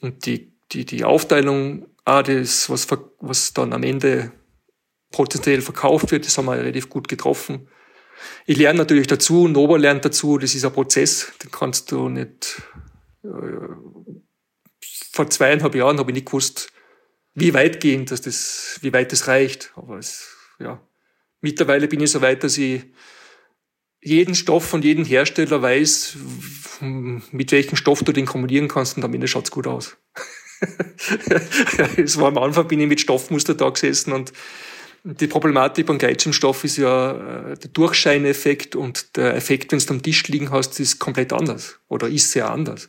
[0.00, 2.86] und die, die, die Aufteilung, auch das, was,
[3.20, 4.32] was dann am Ende
[5.10, 7.68] potenziell verkauft wird, das haben wir relativ gut getroffen.
[8.46, 12.62] Ich lerne natürlich dazu, Nova lernt dazu, das ist ein Prozess, den kannst du nicht.
[13.24, 13.28] Äh,
[15.12, 16.72] vor zweieinhalb Jahren habe ich nicht gewusst,
[17.34, 19.72] wie weitgehend dass das, wie weit das reicht.
[19.76, 20.80] Aber es, ja,
[21.40, 22.84] mittlerweile bin ich so weit, dass ich
[24.00, 26.16] jeden Stoff von jedem Hersteller weiß,
[26.80, 29.96] mit welchem Stoff du den kombinieren kannst und am Ende schaut's gut aus.
[31.96, 34.32] es war am Anfang bin ich mit Stoffmuster da gesessen und
[35.04, 40.02] die Problematik beim Gleitschirmstoff ist ja äh, der Durchscheineffekt und der Effekt, wenn du am
[40.02, 42.88] Tisch liegen hast, ist komplett anders oder ist sehr anders.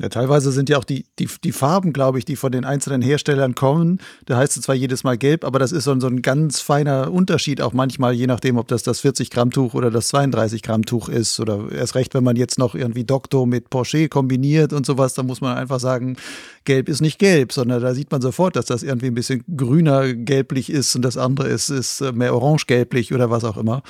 [0.00, 3.02] Ja, teilweise sind ja auch die, die, die Farben, glaube ich, die von den einzelnen
[3.02, 4.00] Herstellern kommen.
[4.24, 6.60] Da heißt es zwar jedes Mal gelb, aber das ist so ein, so ein ganz
[6.60, 10.62] feiner Unterschied auch manchmal, je nachdem, ob das das 40 Gramm Tuch oder das 32
[10.62, 11.38] Gramm Tuch ist.
[11.38, 15.26] Oder erst recht, wenn man jetzt noch irgendwie Doktor mit Porsche kombiniert und sowas, dann
[15.26, 16.16] muss man einfach sagen,
[16.64, 20.14] gelb ist nicht gelb, sondern da sieht man sofort, dass das irgendwie ein bisschen grüner
[20.14, 23.82] gelblich ist und das andere ist, ist mehr orange gelblich oder was auch immer.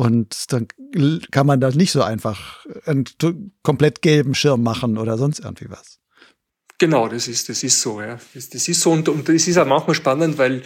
[0.00, 0.66] Und dann
[1.30, 3.04] kann man da nicht so einfach einen
[3.62, 5.98] komplett gelben Schirm machen oder sonst irgendwie was.
[6.78, 8.18] Genau, das ist, das ist so, ja.
[8.32, 10.62] Das, das ist so und, und das ist auch manchmal spannend, weil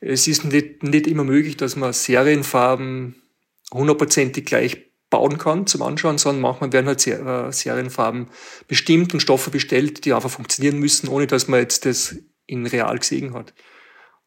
[0.00, 3.16] es ist nicht, nicht immer möglich, dass man Serienfarben
[3.74, 8.28] hundertprozentig gleich bauen kann zum Anschauen, sondern manchmal werden halt äh, Serienfarben
[8.68, 12.16] bestimmt und Stoffe bestellt, die einfach funktionieren müssen, ohne dass man jetzt das
[12.46, 13.52] in real gesehen hat.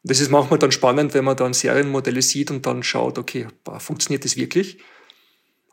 [0.06, 3.48] Das ist manchmal dann spannend, wenn man dann Serienmodelle sieht und dann schaut, okay,
[3.78, 4.78] funktioniert das wirklich?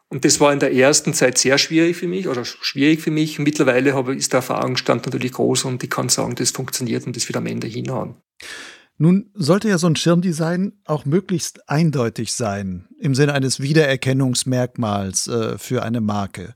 [0.09, 3.37] Und das war in der ersten Zeit sehr schwierig für mich oder schwierig für mich.
[3.37, 7.27] Mittlerweile habe, ist der Erfahrungsstand natürlich groß und ich kann sagen, das funktioniert und das
[7.27, 8.15] wird am Ende hinhauen.
[8.97, 15.57] Nun sollte ja so ein Schirmdesign auch möglichst eindeutig sein, im Sinne eines Wiedererkennungsmerkmals äh,
[15.57, 16.53] für eine Marke.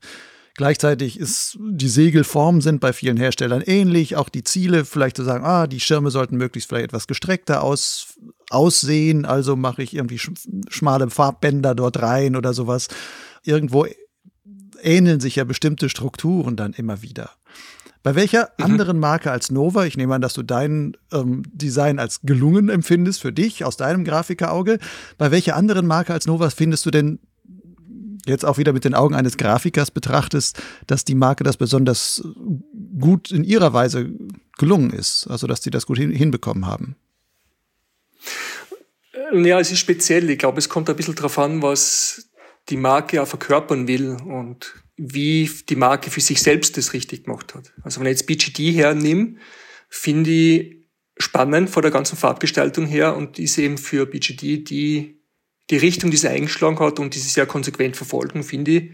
[0.58, 5.44] Gleichzeitig ist die Segelformen sind bei vielen Herstellern ähnlich, auch die Ziele vielleicht zu sagen,
[5.44, 8.18] ah, die Schirme sollten möglichst vielleicht etwas gestreckter aus,
[8.50, 10.20] aussehen, also mache ich irgendwie
[10.68, 12.88] schmale Farbbänder dort rein oder sowas.
[13.44, 13.86] Irgendwo
[14.82, 17.30] ähneln sich ja bestimmte Strukturen dann immer wieder.
[18.02, 18.64] Bei welcher mhm.
[18.64, 23.20] anderen Marke als Nova, ich nehme an, dass du dein ähm, Design als gelungen empfindest
[23.20, 24.80] für dich aus deinem Grafikerauge,
[25.18, 27.20] bei welcher anderen Marke als Nova findest du denn
[28.28, 32.22] jetzt auch wieder mit den Augen eines Grafikers betrachtest, dass die Marke das besonders
[32.98, 34.10] gut in ihrer Weise
[34.58, 36.96] gelungen ist, also dass sie das gut hin hinbekommen haben?
[39.32, 40.28] Ja, es ist speziell.
[40.30, 42.30] Ich glaube, es kommt ein bisschen darauf an, was
[42.68, 47.54] die Marke auch verkörpern will und wie die Marke für sich selbst das richtig gemacht
[47.54, 47.72] hat.
[47.82, 49.36] Also wenn ich jetzt BGD hernehme,
[49.88, 50.78] finde ich
[51.18, 55.17] spannend vor der ganzen Farbgestaltung her und ist eben für BGD die
[55.70, 58.90] die Richtung, die sie eingeschlagen hat und die sie sehr konsequent verfolgen, finde ich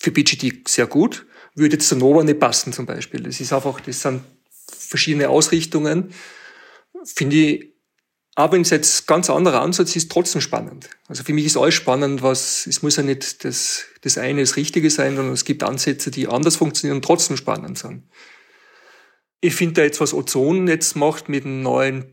[0.00, 1.26] für BGT sehr gut.
[1.54, 3.22] Würde jetzt Nova nicht passen zum Beispiel.
[3.22, 4.22] Das ist einfach, das sind
[4.66, 6.12] verschiedene Ausrichtungen.
[7.04, 7.74] Finde ich,
[8.34, 10.88] aber wenn es jetzt ganz anderer Ansatz ist, trotzdem spannend.
[11.08, 14.56] Also für mich ist alles spannend, was, es muss ja nicht das, das eine das
[14.56, 18.04] Richtige sein, sondern es gibt Ansätze, die anders funktionieren und trotzdem spannend sind.
[19.40, 22.12] Ich finde da jetzt, was Ozon jetzt macht mit dem neuen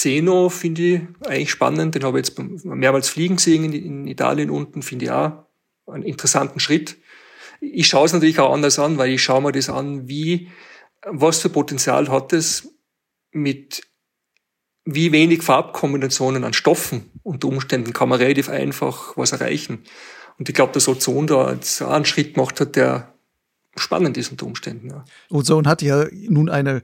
[0.00, 1.94] Zeno finde ich eigentlich spannend.
[1.94, 5.44] Den habe ich jetzt mehrmals fliegen gesehen in, in Italien unten, finde ich auch
[5.86, 6.96] einen interessanten Schritt.
[7.60, 10.48] Ich schaue es natürlich auch anders an, weil ich schaue mir das an, wie,
[11.04, 12.72] was für Potenzial hat es
[13.32, 13.82] mit
[14.86, 19.84] wie wenig Farbkombinationen an Stoffen unter Umständen kann man relativ einfach was erreichen.
[20.38, 23.12] Und ich glaube, dass Ozon da jetzt einen Schritt gemacht hat, der
[23.76, 24.88] spannend ist unter Umständen.
[24.88, 25.04] Ja.
[25.28, 26.80] Ozon hat ja nun eine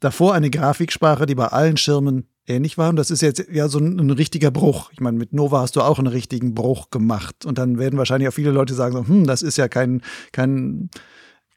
[0.00, 2.88] davor eine Grafiksprache, die bei allen Schirmen ähnlich war.
[2.88, 4.90] Und das ist jetzt ja so ein, ein, richtiger Bruch.
[4.92, 7.46] Ich meine, mit Nova hast du auch einen richtigen Bruch gemacht.
[7.46, 10.90] Und dann werden wahrscheinlich auch viele Leute sagen, so, hm, das ist ja kein, kein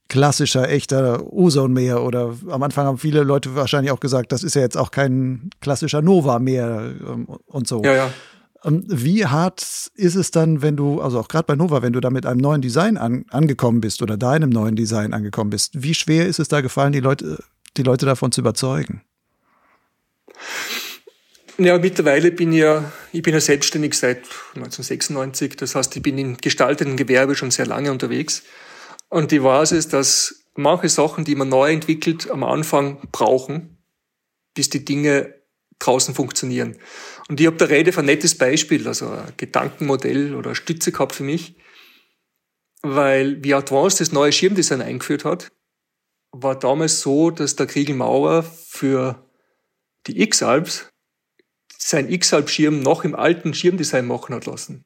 [0.09, 2.03] klassischer, echter Ozone mehr.
[2.03, 5.49] Oder am Anfang haben viele Leute wahrscheinlich auch gesagt, das ist ja jetzt auch kein
[5.61, 7.81] klassischer Nova mehr ähm, und so.
[7.83, 8.09] Ja, ja.
[8.63, 11.99] Ähm, wie hart ist es dann, wenn du, also auch gerade bei Nova, wenn du
[11.99, 15.93] da mit einem neuen Design an, angekommen bist oder deinem neuen Design angekommen bist, wie
[15.93, 17.43] schwer ist es da gefallen, die Leute,
[17.77, 19.01] die Leute davon zu überzeugen?
[21.57, 24.19] Ja, mittlerweile bin ich ja, ich bin ja selbstständig seit
[24.55, 25.57] 1996.
[25.57, 28.43] Das heißt, ich bin im gestalteten Gewerbe schon sehr lange unterwegs.
[29.09, 33.77] Und ich weiß es, dass manche Sachen, die man neu entwickelt, am Anfang brauchen,
[34.55, 35.35] bis die Dinge
[35.79, 36.77] draußen funktionieren.
[37.27, 41.13] Und ich habe da Rede von ein nettes Beispiel, also ein Gedankenmodell oder Stütze gehabt
[41.13, 41.55] für mich,
[42.81, 45.51] weil wie Advanced das neue Schirmdesign eingeführt hat,
[46.31, 49.30] war damals so, dass der Kriegel Mauer für
[50.07, 50.87] die X-Alps
[51.77, 54.85] sein X-Alp-Schirm noch im alten Schirmdesign machen hat lassen.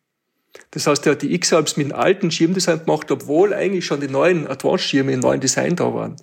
[0.72, 4.08] Das heißt, er hat die X-Alps mit dem alten Schirmdesign gemacht, obwohl eigentlich schon die
[4.08, 6.16] neuen Advanced-Schirme im neuen Design da waren.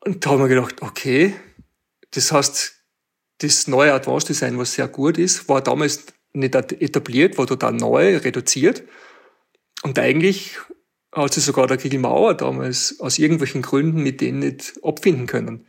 [0.00, 1.34] Und da haben wir gedacht, okay,
[2.10, 2.74] das heißt,
[3.38, 8.16] das neue Advanced Design, was sehr gut ist, war damals nicht etabliert, war total neu,
[8.18, 8.82] reduziert.
[9.82, 10.58] Und eigentlich
[11.12, 15.66] hat sich sogar der Kriegel Mauer damals aus irgendwelchen Gründen mit denen nicht abfinden können.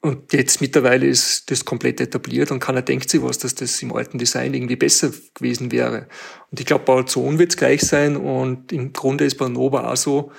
[0.00, 3.92] Und jetzt mittlerweile ist das komplett etabliert und keiner denkt sich was, dass das im
[3.92, 6.06] alten Design irgendwie besser gewesen wäre.
[6.50, 9.92] Und ich glaube, bei Ozon wird es gleich sein und im Grunde ist bei Nova
[9.92, 10.30] auch so,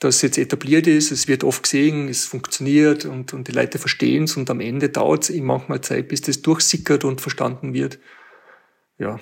[0.00, 3.78] dass es jetzt etabliert ist, es wird oft gesehen, es funktioniert und, und die Leute
[3.78, 7.98] verstehen es und am Ende dauert es manchmal Zeit, bis das durchsickert und verstanden wird.
[8.98, 9.18] Ja,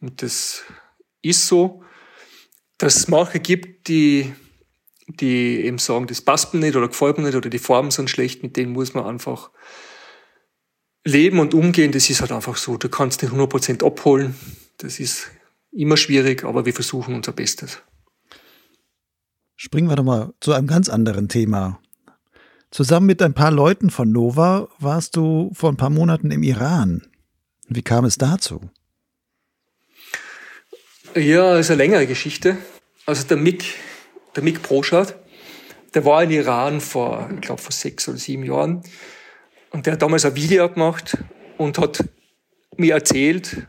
[0.00, 0.64] und das
[1.22, 1.82] ist so,
[2.78, 4.32] dass es manche gibt, die
[5.08, 8.10] die eben sagen, das passt mir nicht oder gefällt mir nicht oder die Farben sind
[8.10, 9.50] schlecht, mit denen muss man einfach
[11.04, 11.92] leben und umgehen.
[11.92, 12.76] Das ist halt einfach so.
[12.76, 14.34] Du kannst nicht 100% abholen.
[14.76, 15.30] Das ist
[15.72, 17.82] immer schwierig, aber wir versuchen unser Bestes.
[19.56, 21.80] Springen wir doch mal zu einem ganz anderen Thema.
[22.70, 27.06] Zusammen mit ein paar Leuten von Nova warst du vor ein paar Monaten im Iran.
[27.66, 28.70] Wie kam es dazu?
[31.14, 32.58] Ja, ist eine längere Geschichte.
[33.06, 33.74] Also der Mick
[34.36, 35.18] der Mick Proschat,
[35.94, 38.82] der war in Iran vor, ich glaube, vor sechs oder sieben Jahren.
[39.70, 41.16] Und der hat damals ein Video gemacht
[41.56, 42.04] und hat
[42.76, 43.66] mir erzählt,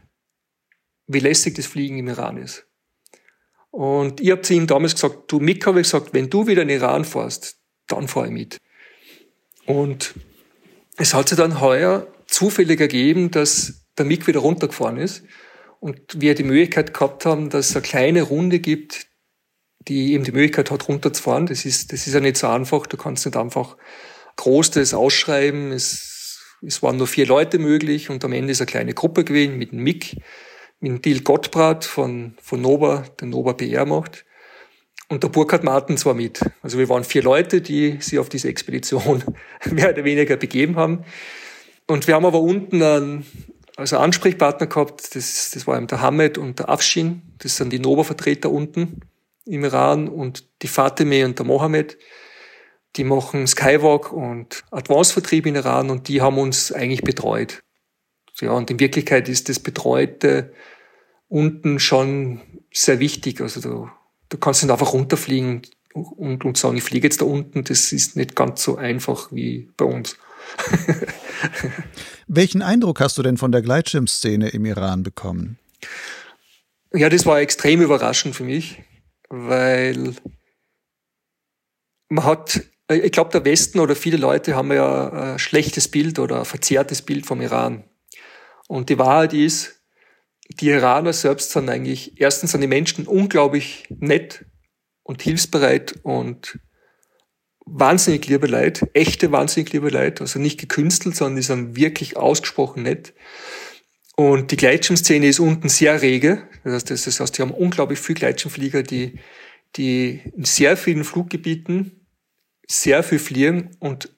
[1.08, 2.66] wie lässig das Fliegen im Iran ist.
[3.72, 6.64] Und ich habe zu ihm damals gesagt, du Mick, habe ich gesagt, wenn du wieder
[6.64, 7.58] in Iran fährst,
[7.88, 8.58] dann fahre ich mit.
[9.66, 10.16] Und
[10.98, 15.24] es hat sich dann heuer zufällig ergeben, dass der Mick wieder runtergefahren ist
[15.80, 19.08] und wir die Möglichkeit gehabt haben, dass es eine kleine Runde gibt,
[19.90, 21.48] die eben die Möglichkeit hat, runterzufahren.
[21.48, 22.86] Das ist, das ist ja nicht so einfach.
[22.86, 23.76] Du kannst nicht einfach
[24.36, 25.72] groß das ausschreiben.
[25.72, 29.58] Es, es waren nur vier Leute möglich und am Ende ist eine kleine Gruppe gewesen
[29.58, 30.16] mit dem Mick,
[30.80, 34.26] mit dem Dil Gottbrat von, von Nova, der Nova PR macht.
[35.08, 36.40] Und der Burkhard Martens war mit.
[36.62, 39.24] Also wir waren vier Leute, die sich auf diese Expedition
[39.72, 41.04] mehr oder weniger begeben haben.
[41.88, 43.26] Und wir haben aber unten einen,
[43.76, 47.80] also Ansprechpartner gehabt, das, das war eben der Hamed und der Afshin, das sind die
[47.80, 49.02] Nova-Vertreter unten
[49.50, 51.98] im Iran und die Fatime und der Mohammed,
[52.96, 57.62] die machen Skywalk und Advanced-Vertrieb in Iran und die haben uns eigentlich betreut.
[58.40, 60.54] Ja, und in Wirklichkeit ist das Betreute
[61.28, 62.42] unten schon
[62.74, 63.42] sehr wichtig.
[63.42, 63.90] Also du,
[64.30, 67.64] du kannst nicht einfach runterfliegen und, und sagen, ich fliege jetzt da unten.
[67.64, 70.16] Das ist nicht ganz so einfach wie bei uns.
[72.28, 75.60] Welchen Eindruck hast du denn von der Gleitschirmszene im Iran bekommen?
[76.94, 78.82] Ja, das war extrem überraschend für mich
[79.30, 80.16] weil
[82.10, 86.40] man hat, ich glaube, der Westen oder viele Leute haben ja ein schlechtes Bild oder
[86.40, 87.84] ein verzerrtes Bild vom Iran.
[88.68, 89.82] Und die Wahrheit ist,
[90.50, 94.46] die Iraner selbst sind eigentlich, erstens sind die Menschen unglaublich nett
[95.04, 96.60] und hilfsbereit und
[97.66, 102.84] wahnsinnig liebe Leute, echte wahnsinnig liebe Leute, also nicht gekünstelt, sondern die sind wirklich ausgesprochen
[102.84, 103.14] nett.
[104.20, 106.46] Und die Gleitschirmszene ist unten sehr rege.
[106.66, 109.18] Das heißt, das heißt, die haben unglaublich viele Gleitschirmflieger, die,
[109.78, 112.06] die in sehr vielen Fluggebieten
[112.68, 114.14] sehr viel fliegen und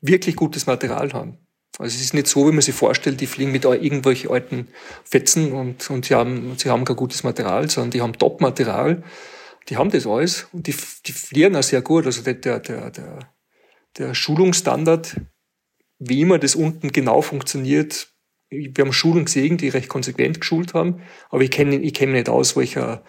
[0.00, 1.36] wirklich gutes Material haben.
[1.76, 4.68] Also es ist nicht so, wie man sich vorstellt, die fliegen mit irgendwelchen alten
[5.04, 9.02] Fetzen und, und sie, haben, sie haben kein gutes Material, sondern die haben Top-Material.
[9.68, 10.74] Die haben das alles und die,
[11.04, 12.06] die fliegen auch sehr gut.
[12.06, 13.18] Also der, der, der,
[13.98, 15.20] der Schulungsstandard,
[15.98, 18.11] wie immer das unten genau funktioniert,
[18.52, 22.28] wir haben Schulen gesehen, die recht konsequent geschult haben, aber ich kenne ich kenn nicht
[22.28, 23.02] aus, welcher,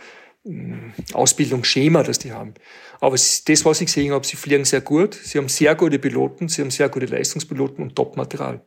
[0.45, 2.53] hm, Ausbildungsschema, das die haben.
[2.99, 6.47] Aber das, was ich gesehen habe, sie fliegen sehr gut, sie haben sehr gute Piloten,
[6.47, 8.65] sie haben sehr gute Leistungspiloten und Top-Material.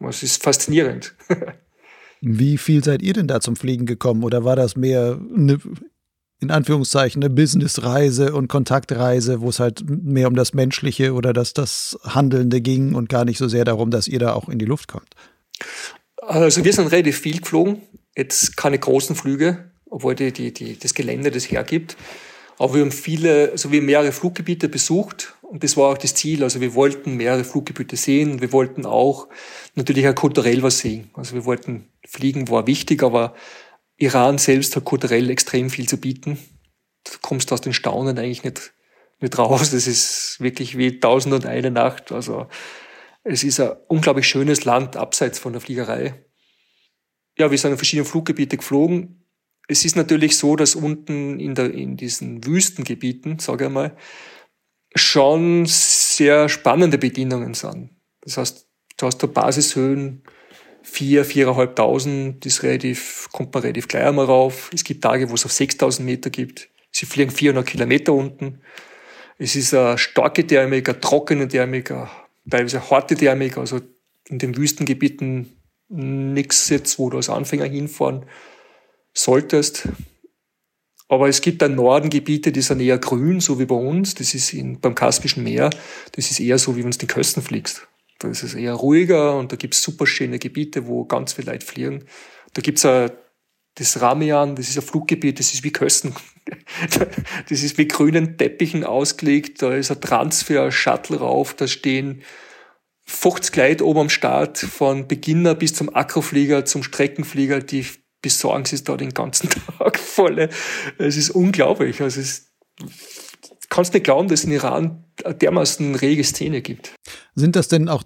[0.00, 1.14] Das ist faszinierend.
[2.20, 4.24] Wie viel seid ihr denn da zum Fliegen gekommen?
[4.24, 5.58] Oder war das mehr eine,
[6.40, 11.52] in Anführungszeichen, eine Businessreise und Kontaktreise, wo es halt mehr um das Menschliche oder das,
[11.52, 14.64] das Handelnde ging und gar nicht so sehr darum, dass ihr da auch in die
[14.64, 15.14] Luft kommt?
[16.20, 17.82] Also wir sind relativ viel geflogen,
[18.16, 21.96] jetzt keine großen Flüge, obwohl die, die, die, das Gelände das hergibt.
[22.58, 26.14] Aber wir haben viele, also wir haben mehrere Fluggebiete besucht und das war auch das
[26.14, 26.42] Ziel.
[26.42, 28.40] Also wir wollten mehrere Fluggebiete sehen.
[28.40, 29.28] Wir wollten auch
[29.74, 31.10] natürlich auch kulturell was sehen.
[31.14, 33.34] Also wir wollten fliegen, war wichtig, aber
[33.96, 36.38] Iran selbst hat kulturell extrem viel zu bieten.
[37.04, 38.72] Du kommst aus den Staunen eigentlich nicht,
[39.20, 39.70] nicht raus.
[39.72, 42.12] Das ist wirklich wie tausend und eine Nacht.
[42.12, 42.46] Also
[43.24, 46.24] es ist ein unglaublich schönes Land abseits von der Fliegerei.
[47.36, 49.24] Ja, wir sind in verschiedene Fluggebiete geflogen
[49.66, 53.96] es ist natürlich so, dass unten in, der, in diesen Wüstengebieten, sage ich mal,
[54.94, 57.90] schon sehr spannende Bedingungen sind.
[58.20, 60.22] Das heißt, du hast da Basishöhen,
[60.82, 64.70] vier, viereinhalbtausend, ist relativ, kommt man relativ gleich einmal rauf.
[64.72, 66.68] Es gibt Tage, wo es auf 6000 Meter gibt.
[66.92, 68.60] Sie fliegen 400 Kilometer unten.
[69.38, 72.08] Es ist eine starke Thermik, eine trockene Thermik, eine
[72.48, 73.80] teilweise harte Thermik, also
[74.28, 75.56] in den Wüstengebieten
[75.88, 78.26] nichts jetzt, wo du als Anfänger hinfahren
[79.12, 79.88] solltest.
[81.08, 84.14] Aber es gibt dann Nordengebiete, die sind eher grün, so wie bei uns.
[84.14, 85.70] Das ist in, beim Kaspischen Meer.
[86.12, 87.86] Das ist eher so, wie wenn du die Küsten fliegst.
[88.18, 91.52] Da ist es eher ruhiger und da gibt es super schöne Gebiete, wo ganz viele
[91.52, 92.04] Leute fliegen.
[92.54, 93.12] Da gibt's es
[93.74, 96.14] das Ramian, das ist ein Fluggebiet, das ist wie Kösten.
[97.48, 99.62] Das ist wie grünen Teppichen ausgelegt.
[99.62, 102.22] Da ist ein Transfer, ein Shuttle rauf, da stehen
[103.06, 107.86] 50 Leute oben am Start, von Beginner bis zum Akroflieger, zum Streckenflieger, die
[108.20, 110.48] besorgen es da den ganzen Tag voll.
[110.98, 112.00] Es ist unglaublich.
[112.00, 112.52] Also es
[113.68, 116.94] kannst nicht glauben, dass es in Iran dermaßen rege Szene gibt.
[117.34, 118.02] Sind das denn auch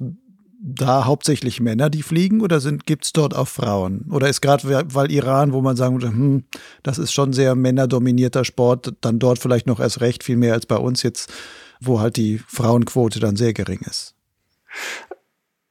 [0.61, 4.06] da hauptsächlich Männer, die fliegen, oder gibt es dort auch Frauen?
[4.11, 6.44] Oder ist gerade, weil Iran, wo man sagen würde, hm,
[6.82, 10.66] das ist schon sehr männerdominierter Sport, dann dort vielleicht noch erst recht viel mehr als
[10.66, 11.32] bei uns jetzt,
[11.80, 14.14] wo halt die Frauenquote dann sehr gering ist?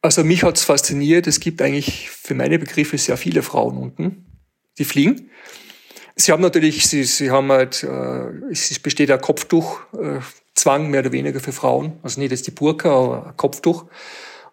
[0.02, 1.28] Also mich hat es fasziniert.
[1.28, 4.28] Es gibt eigentlich für meine Begriffe sehr viele Frauen unten
[4.78, 5.30] die fliegen.
[6.16, 11.12] Sie haben natürlich, sie, sie haben halt, äh, es besteht ein Kopftuchzwang äh, mehr oder
[11.12, 12.00] weniger für Frauen.
[12.02, 13.86] Also nicht jetzt die Burka, aber ein Kopftuch.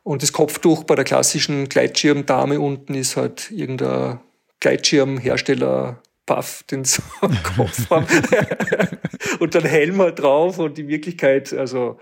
[0.05, 4.21] Und das Kopftuch bei der klassischen Gleitschirmdame unten ist halt irgendein
[4.61, 8.07] Gleitschirmhersteller Puff, den so am Kopf haben.
[9.41, 11.99] und dann Helm halt drauf und die Wirklichkeit, also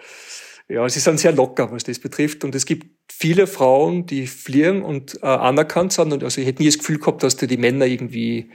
[0.69, 2.45] ja, sie sind sehr locker, was das betrifft.
[2.45, 6.13] Und es gibt viele Frauen, die fliegen und äh, anerkannt sind.
[6.13, 8.51] Und also ich hätte nie das Gefühl gehabt, dass da die Männer irgendwie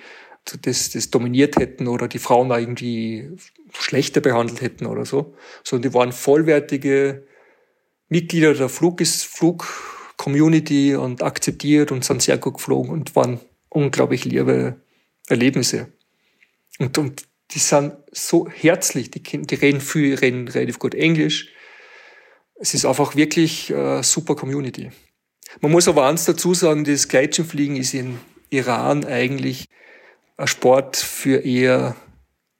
[0.61, 3.29] das, das dominiert hätten oder die Frauen da irgendwie
[3.73, 5.35] schlechter behandelt hätten oder so.
[5.63, 7.26] Sondern die waren vollwertige
[8.09, 13.39] Mitglieder der Flug Flug-Community und akzeptiert und sind sehr gut geflogen und waren
[13.69, 14.81] unglaublich liebe
[15.27, 15.91] Erlebnisse.
[16.79, 21.51] Und, und die sind so herzlich, die, die reden viel, reden relativ gut Englisch
[22.59, 24.91] es ist einfach wirklich äh, super Community.
[25.61, 29.65] Man muss aber eins dazu sagen, das Gleitschirmfliegen ist in Iran eigentlich
[30.37, 31.95] ein Sport für eher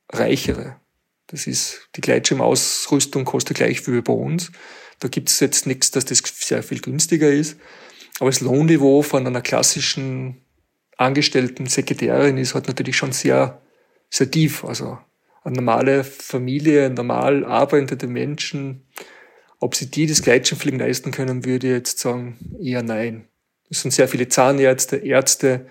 [0.10, 0.80] Reichere.
[1.28, 4.52] Das ist, die Gleitschirmausrüstung kostet gleich viel wie bei uns.
[5.00, 7.58] Da gibt es jetzt nichts, dass das sehr viel günstiger ist.
[8.20, 10.41] Aber das Lohnniveau von einer klassischen
[10.98, 13.62] angestellten Sekretärin ist halt natürlich schon sehr,
[14.10, 14.66] sehr tief.
[14.66, 14.98] Also
[15.43, 18.84] eine normale Familie, normal arbeitende Menschen,
[19.60, 23.28] ob sie die das Gleitschirmfliegen leisten können, würde ich jetzt sagen, eher nein.
[23.70, 25.68] Es sind sehr viele Zahnärzte, Ärzte,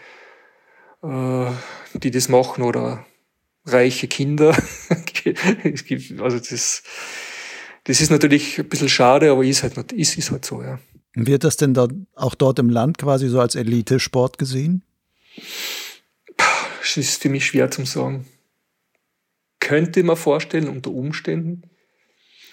[1.02, 1.46] äh,
[1.94, 3.06] die das machen oder
[3.64, 4.56] reiche Kinder.
[5.64, 6.82] es gibt, also das,
[7.86, 10.78] das ist natürlich ein bisschen schade, aber ist halt, ist, ist halt so, ja.
[11.14, 14.82] Wird das denn dort, auch dort im Land quasi so als Elite-Sport gesehen?
[16.36, 18.26] Das ist für mich schwer zu sagen.
[19.60, 21.70] Könnte man vorstellen, unter Umständen.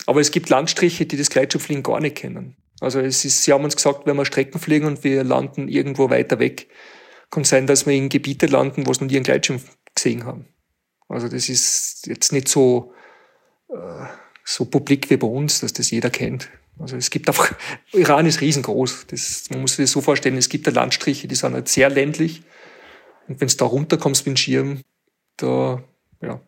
[0.06, 2.56] Aber es gibt Landstriche, die das Gleitschirmfliegen gar nicht kennen.
[2.80, 6.10] Also es ist, sie haben uns gesagt, wenn wir Strecken fliegen und wir landen irgendwo
[6.10, 6.68] weiter weg,
[7.32, 9.62] kann sein, dass wir in Gebiete landen, wo sie noch nie einen Gleitschirm
[9.96, 10.48] gesehen haben.
[11.08, 12.94] Also das ist jetzt nicht so,
[13.70, 14.06] äh,
[14.44, 16.50] so publik wie bei uns, dass das jeder kennt.
[16.80, 17.54] Also es gibt einfach,
[17.94, 19.08] Iran ist riesengroß.
[19.08, 21.90] Das, man muss sich das so vorstellen, es gibt da Landstriche, die sind halt sehr
[21.90, 22.44] ländlich.
[23.28, 24.82] Und wenn du da runterkommst mit dem Schirm,
[25.38, 25.84] da,
[26.22, 26.42] ja,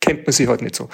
[0.00, 0.88] kennt man sich halt nicht so.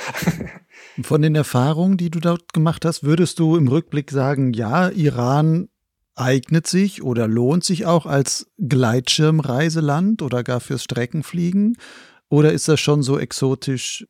[1.02, 5.68] Von den Erfahrungen, die du dort gemacht hast, würdest du im Rückblick sagen, ja, Iran
[6.14, 11.78] eignet sich oder lohnt sich auch als Gleitschirmreiseland oder gar fürs Streckenfliegen?
[12.28, 14.06] Oder ist das schon so exotisch,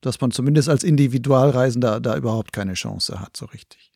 [0.00, 3.92] dass man zumindest als Individualreisender da überhaupt keine Chance hat, so richtig?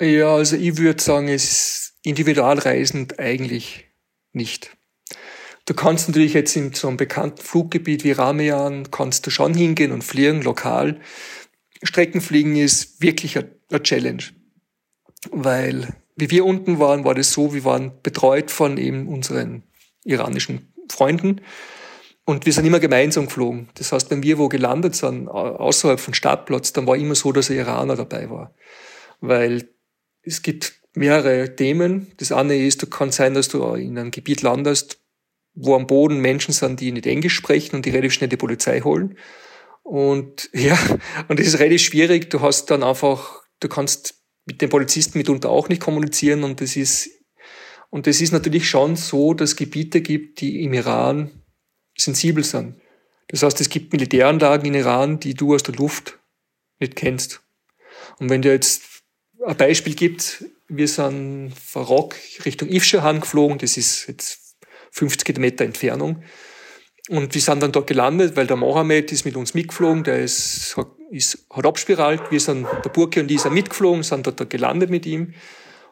[0.00, 3.86] Ja, also ich würde sagen, es ist individualreisend eigentlich
[4.32, 4.76] nicht.
[5.64, 9.92] Du kannst natürlich jetzt in so einem bekannten Fluggebiet wie Ramian, kannst du schon hingehen
[9.92, 11.00] und fliegen, lokal.
[11.82, 14.22] Streckenfliegen ist wirklich eine Challenge.
[15.30, 19.64] Weil, wie wir unten waren, war das so, wir waren betreut von eben unseren
[20.04, 21.40] iranischen Freunden.
[22.28, 23.70] Und wir sind immer gemeinsam geflogen.
[23.76, 27.48] Das heißt, wenn wir wo gelandet sind, außerhalb von Startplatz, dann war immer so, dass
[27.48, 28.54] ein Iraner dabei war.
[29.22, 29.70] Weil
[30.20, 32.12] es gibt mehrere Themen.
[32.18, 35.00] Das eine ist, du kann sein, dass du in einem Gebiet landest,
[35.54, 38.82] wo am Boden Menschen sind, die nicht Englisch sprechen und die relativ schnell die Polizei
[38.82, 39.16] holen.
[39.82, 40.78] Und ja,
[41.28, 42.28] und das ist relativ schwierig.
[42.28, 46.76] Du hast dann einfach, du kannst mit den Polizisten mitunter auch nicht kommunizieren und das
[46.76, 47.08] ist,
[47.88, 51.30] und das ist natürlich schon so, dass es Gebiete gibt, die im Iran
[51.98, 52.80] sensibel sind.
[53.28, 56.18] Das heißt, es gibt Militäranlagen in Iran, die du aus der Luft
[56.78, 57.42] nicht kennst.
[58.18, 58.82] Und wenn du jetzt
[59.44, 64.56] ein Beispiel gibt, wir sind von Rock Richtung Ifshahan geflogen, das ist jetzt
[64.92, 66.22] 50 Kilometer Entfernung.
[67.08, 70.76] Und wir sind dann dort gelandet, weil der Mohammed ist mit uns mitgeflogen, der ist,
[70.76, 72.30] hat, ist, hat abspiralt.
[72.30, 75.34] Wir sind, der Burke und ich sind mitgeflogen, sind dort, dort gelandet mit ihm.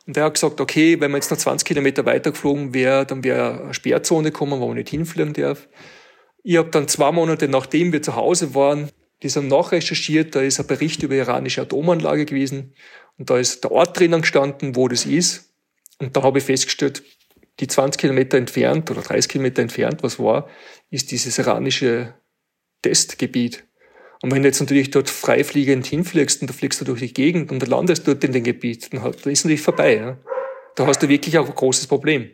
[0.06, 3.24] Und der hat gesagt, okay, wenn man jetzt noch 20 Kilometer weiter geflogen wäre, dann
[3.24, 5.68] wäre eine Sperrzone gekommen, wo man nicht hinfliegen darf.
[6.44, 8.90] Ich habe dann zwei Monate nachdem wir zu Hause waren,
[9.22, 12.74] die sind nachrecherchiert, da ist ein Bericht über iranische Atomanlage gewesen
[13.18, 15.54] und da ist der Ort drinnen gestanden, wo das ist.
[15.98, 17.02] Und da habe ich festgestellt,
[17.58, 20.48] die 20 Kilometer entfernt oder 30 Kilometer entfernt, was war,
[20.90, 22.14] ist dieses iranische
[22.82, 23.64] Testgebiet.
[24.22, 27.52] Und wenn du jetzt natürlich dort freifliegend hinfliegst und du fliegst du durch die Gegend
[27.52, 29.96] und du landest dort in dem Gebiet, dann ist natürlich vorbei.
[29.96, 30.18] Ja?
[30.74, 32.30] Da hast du wirklich auch ein großes Problem.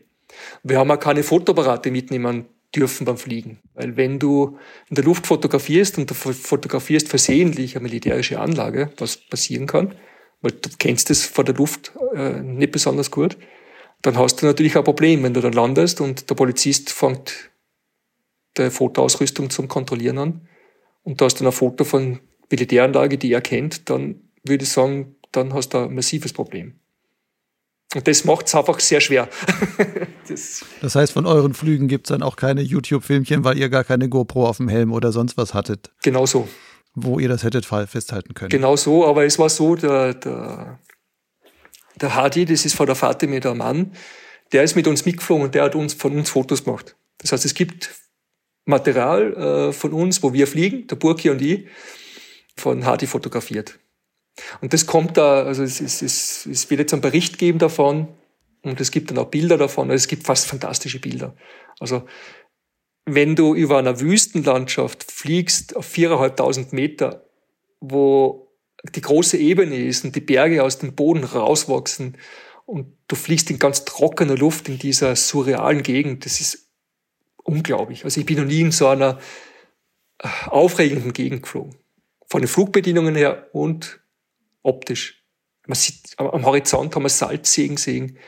[0.62, 3.58] Wir haben auch keine Fotoapparate mitnehmen dürfen beim Fliegen.
[3.74, 4.58] Weil wenn du
[4.88, 9.94] in der Luft fotografierst und du fotografierst versehentlich eine militärische Anlage, was passieren kann,
[10.40, 13.36] weil du kennst es vor der Luft äh, nicht besonders gut,
[14.00, 17.50] dann hast du natürlich ein Problem, wenn du dann landest und der Polizist fängt
[18.56, 20.48] der Fotoausrüstung zum Kontrollieren an
[21.02, 25.16] und da hast du ein Foto von Militäranlage, die er kennt, dann würde ich sagen,
[25.32, 26.74] dann hast du ein massives Problem.
[27.94, 29.28] Und das macht es einfach sehr schwer.
[30.28, 33.84] das, das, heißt, von euren Flügen gibt es dann auch keine YouTube-Filmchen, weil ihr gar
[33.84, 35.90] keine GoPro auf dem Helm oder sonst was hattet.
[36.02, 36.48] Genau so.
[36.94, 38.50] Wo ihr das hättet festhalten können.
[38.50, 40.78] Genau so, aber es war so, der, der
[42.00, 43.92] der Hadi, das ist von der Fatime der Mann,
[44.52, 46.96] der ist mit uns mitgeflogen und der hat uns von uns Fotos gemacht.
[47.18, 47.90] Das heißt, es gibt
[48.64, 51.66] Material äh, von uns, wo wir fliegen, der Burki und ich,
[52.56, 53.78] von Hadi fotografiert.
[54.60, 58.08] Und das kommt da, also es, es, es, es wird jetzt einen Bericht geben davon
[58.62, 59.90] und es gibt dann auch Bilder davon.
[59.90, 61.34] Also es gibt fast fantastische Bilder.
[61.80, 62.04] Also
[63.04, 67.26] wenn du über einer Wüstenlandschaft fliegst auf viereinhalbtausend Meter,
[67.80, 68.48] wo
[68.94, 72.16] die große Ebene ist und die Berge aus dem Boden rauswachsen
[72.64, 76.24] und du fliegst in ganz trockener Luft in dieser surrealen Gegend.
[76.24, 76.71] Das ist
[77.44, 78.04] unglaublich.
[78.04, 79.18] Also ich bin noch nie in so einer
[80.18, 81.76] äh, aufregenden Gegend geflogen.
[82.26, 84.00] Von den Flugbedienungen her und
[84.62, 85.24] optisch.
[85.66, 88.18] Man sieht, am Horizont haben wir Salzsegen gesehen,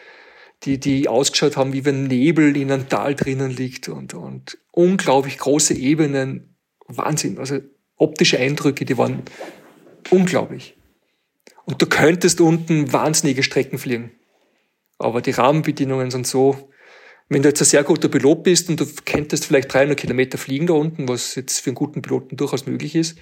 [0.63, 5.39] die, die ausgeschaut haben, wie wenn Nebel in einem Tal drinnen liegt und, und unglaublich
[5.39, 6.57] große Ebenen.
[6.87, 7.39] Wahnsinn.
[7.39, 7.61] Also
[7.97, 9.23] optische Eindrücke, die waren
[10.11, 10.77] unglaublich.
[11.65, 14.13] Und du könntest unten wahnsinnige Strecken fliegen.
[14.99, 16.71] Aber die Rahmenbedingungen sind so,
[17.29, 20.67] wenn du jetzt ein sehr guter Pilot bist und du könntest vielleicht 300 Kilometer fliegen
[20.67, 23.19] da unten, was jetzt für einen guten Piloten durchaus möglich ist,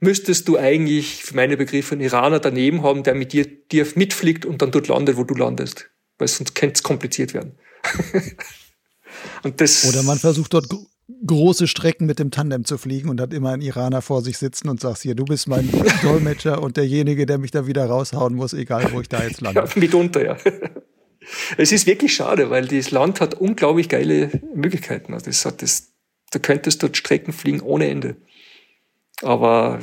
[0.00, 4.44] müsstest du eigentlich für meine Begriffe einen Iraner daneben haben, der mit dir, dir mitfliegt
[4.44, 5.90] und dann dort landet, wo du landest.
[6.18, 7.58] Weil sonst könnte es kompliziert werden.
[9.42, 10.66] und das Oder man versucht dort
[11.24, 14.68] große Strecken mit dem Tandem zu fliegen und hat immer einen Iraner vor sich sitzen
[14.68, 15.70] und sagt hier, du bist mein
[16.02, 19.60] Dolmetscher und derjenige, der mich da wieder raushauen muss, egal wo ich da jetzt lande.
[19.66, 20.36] Ja, mitunter, ja.
[21.56, 25.14] Es ist wirklich schade, weil das Land hat unglaublich geile Möglichkeiten.
[25.14, 25.92] Also das hat das,
[26.32, 28.16] du könntest dort Strecken fliegen ohne Ende.
[29.22, 29.80] Aber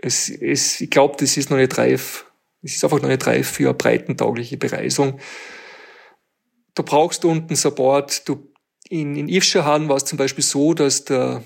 [0.00, 2.26] es, es, ich glaube, das ist noch nicht reif.
[2.62, 5.18] Es ist einfach noch nicht reif für eine breitentaugliche Bereisung.
[6.74, 8.50] Du brauchst unten Support, du
[8.88, 11.42] in, in Ifshahan war es zum Beispiel so, dass der,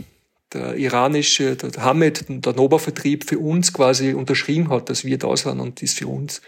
[0.53, 5.61] der iranische, der Hamed, der Nobelvertrieb für uns quasi unterschrieben hat, dass wir da sind
[5.61, 6.41] und ist für uns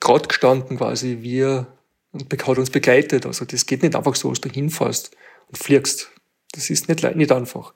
[0.00, 1.66] gerade gestanden quasi, wir
[2.12, 3.26] und hat uns begleitet.
[3.26, 5.10] Also das geht nicht einfach so, dass du hinfährst
[5.48, 6.10] und fliegst.
[6.52, 7.74] Das ist nicht, nicht einfach.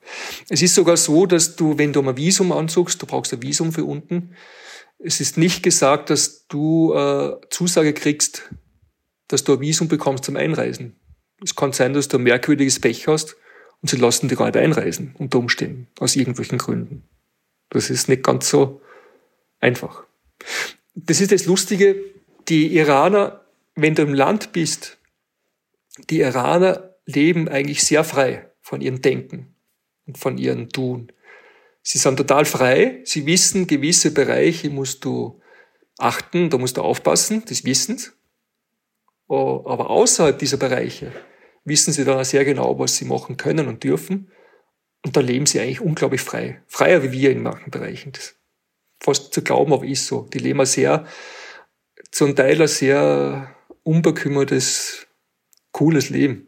[0.49, 3.71] Es ist sogar so, dass du, wenn du ein Visum ansuchst, du brauchst ein Visum
[3.71, 4.35] für unten.
[4.99, 8.49] Es ist nicht gesagt, dass du äh, Zusage kriegst,
[9.27, 10.99] dass du ein Visum bekommst zum Einreisen.
[11.43, 13.35] Es kann sein, dass du ein merkwürdiges Pech hast
[13.81, 17.07] Und sie lassen die gar nicht einreisen, unter Umständen, aus irgendwelchen Gründen.
[17.69, 18.81] Das ist nicht ganz so
[19.59, 20.03] einfach.
[20.95, 21.95] Das ist das Lustige,
[22.47, 23.44] die Iraner,
[23.75, 24.97] wenn du im Land bist,
[26.09, 29.55] die Iraner leben eigentlich sehr frei von ihrem Denken
[30.07, 31.11] und von ihrem Tun.
[31.81, 33.01] Sie sind total frei.
[33.03, 35.39] Sie wissen, gewisse Bereiche musst du
[35.97, 38.09] achten, da musst du aufpassen, das wissen sie.
[39.27, 41.11] Aber außerhalb dieser Bereiche
[41.63, 44.31] wissen sie dann auch sehr genau, was sie machen können und dürfen.
[45.05, 46.63] Und da leben sie eigentlich unglaublich frei.
[46.67, 48.11] Freier wie wir in manchen Bereichen.
[48.11, 48.35] Das
[48.99, 50.27] fast zu glauben, aber ist so.
[50.33, 51.05] Die leben ein sehr,
[52.11, 53.54] zum Teil ein sehr
[53.85, 55.07] unbekümmertes,
[55.71, 56.47] cooles Leben.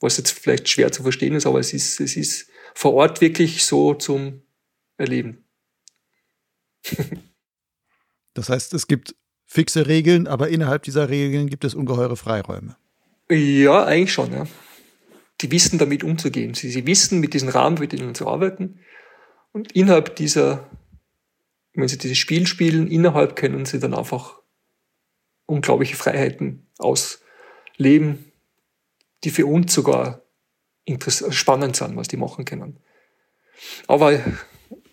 [0.00, 3.64] Was jetzt vielleicht schwer zu verstehen ist, aber es ist, es ist vor Ort wirklich
[3.64, 4.42] so zum
[4.96, 5.44] Erleben.
[8.34, 9.14] das heißt, es gibt
[9.46, 12.76] fixe Regeln, aber innerhalb dieser Regeln gibt es ungeheure Freiräume.
[13.30, 14.46] Ja, eigentlich schon, ja.
[15.40, 16.54] Die wissen damit umzugehen.
[16.54, 18.80] Sie, sie wissen mit diesen Rahmenbedingungen zu arbeiten.
[19.52, 20.68] Und innerhalb dieser,
[21.74, 24.39] wenn sie dieses Spiel spielen, innerhalb können sie dann einfach
[25.50, 28.32] unglaubliche Freiheiten ausleben,
[29.24, 30.22] die für uns sogar
[31.30, 32.80] spannend sind, was die machen können.
[33.86, 34.18] Aber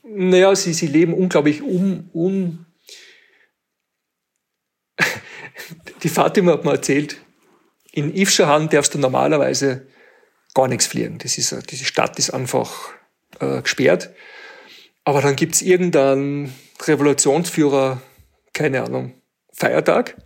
[0.03, 2.65] naja, sie, sie leben unglaublich um, um
[6.03, 7.17] die Fatima hat mir erzählt,
[7.91, 9.87] in Ifschahan darfst du normalerweise
[10.53, 11.17] gar nichts fliegen.
[11.19, 12.89] Das ist, diese Stadt ist einfach
[13.39, 14.13] äh, gesperrt.
[15.03, 16.53] Aber dann gibt's irgendeinen
[16.85, 18.01] Revolutionsführer,
[18.53, 19.21] keine Ahnung,
[19.53, 20.17] Feiertag.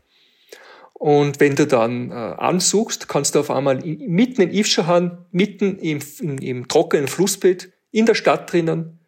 [1.01, 5.79] Und wenn du dann äh, ansuchst, kannst du auf einmal in, mitten in Ifschahan, mitten
[5.79, 8.99] im, im, im trockenen Flussbett, in der Stadt drinnen,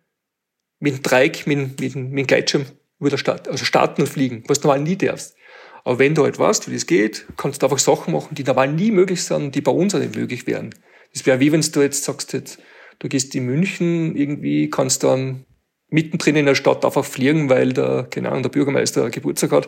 [0.79, 2.65] mit einem Dreieck, mit, mit, mit einem Gleitschirm
[2.99, 5.35] über der Stadt, also starten und fliegen, was du normal nie darfst.
[5.83, 8.73] Aber wenn du halt weißt, wie das geht, kannst du einfach Sachen machen, die normal
[8.73, 10.73] nie möglich sind, die bei uns auch nicht möglich wären.
[11.13, 12.57] Das wäre wie wenn du jetzt sagst, jetzt,
[12.97, 15.45] du gehst in München irgendwie, kannst dann
[15.93, 19.67] mittendrin in der Stadt einfach fliegen, weil der, Ahnung, der Bürgermeister Geburtstag hat.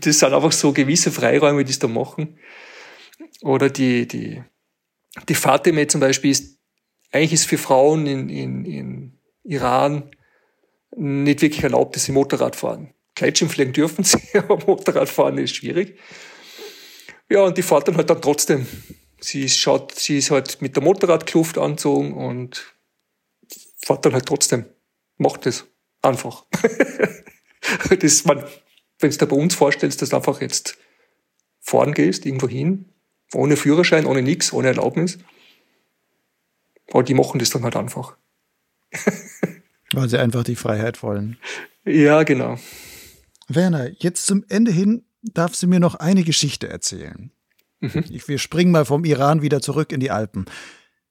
[0.00, 2.38] das sind einfach so gewisse Freiräume, die es da machen.
[3.40, 4.42] Oder die, die,
[5.26, 6.58] die Fatime zum Beispiel ist,
[7.12, 10.10] eigentlich ist für Frauen in, in, in Iran
[10.94, 12.92] nicht wirklich erlaubt, dass sie Motorrad fahren.
[13.14, 15.98] Gleitschirmfliegen dürfen sie, aber Motorradfahren ist schwierig.
[17.30, 18.66] Ja, und die fährt dann halt dann trotzdem.
[19.18, 22.75] Sie schaut, sie ist halt mit der Motorradkluft anzogen und
[23.76, 24.66] fährt dann halt trotzdem.
[25.18, 25.66] Macht das.
[26.02, 26.44] Einfach.
[28.00, 28.44] das, man,
[29.00, 30.76] wenn du dir bei uns vorstellst, dass du einfach jetzt
[31.60, 32.92] fahren gehst, irgendwo hin,
[33.34, 35.18] ohne Führerschein, ohne nix, ohne Erlaubnis.
[36.90, 38.16] Aber die machen das dann halt einfach.
[39.92, 41.38] Weil sie einfach die Freiheit wollen.
[41.84, 42.58] Ja, genau.
[43.48, 47.32] Werner, jetzt zum Ende hin darf sie mir noch eine Geschichte erzählen.
[47.80, 48.04] Mhm.
[48.08, 50.46] wir springen mal vom Iran wieder zurück in die Alpen.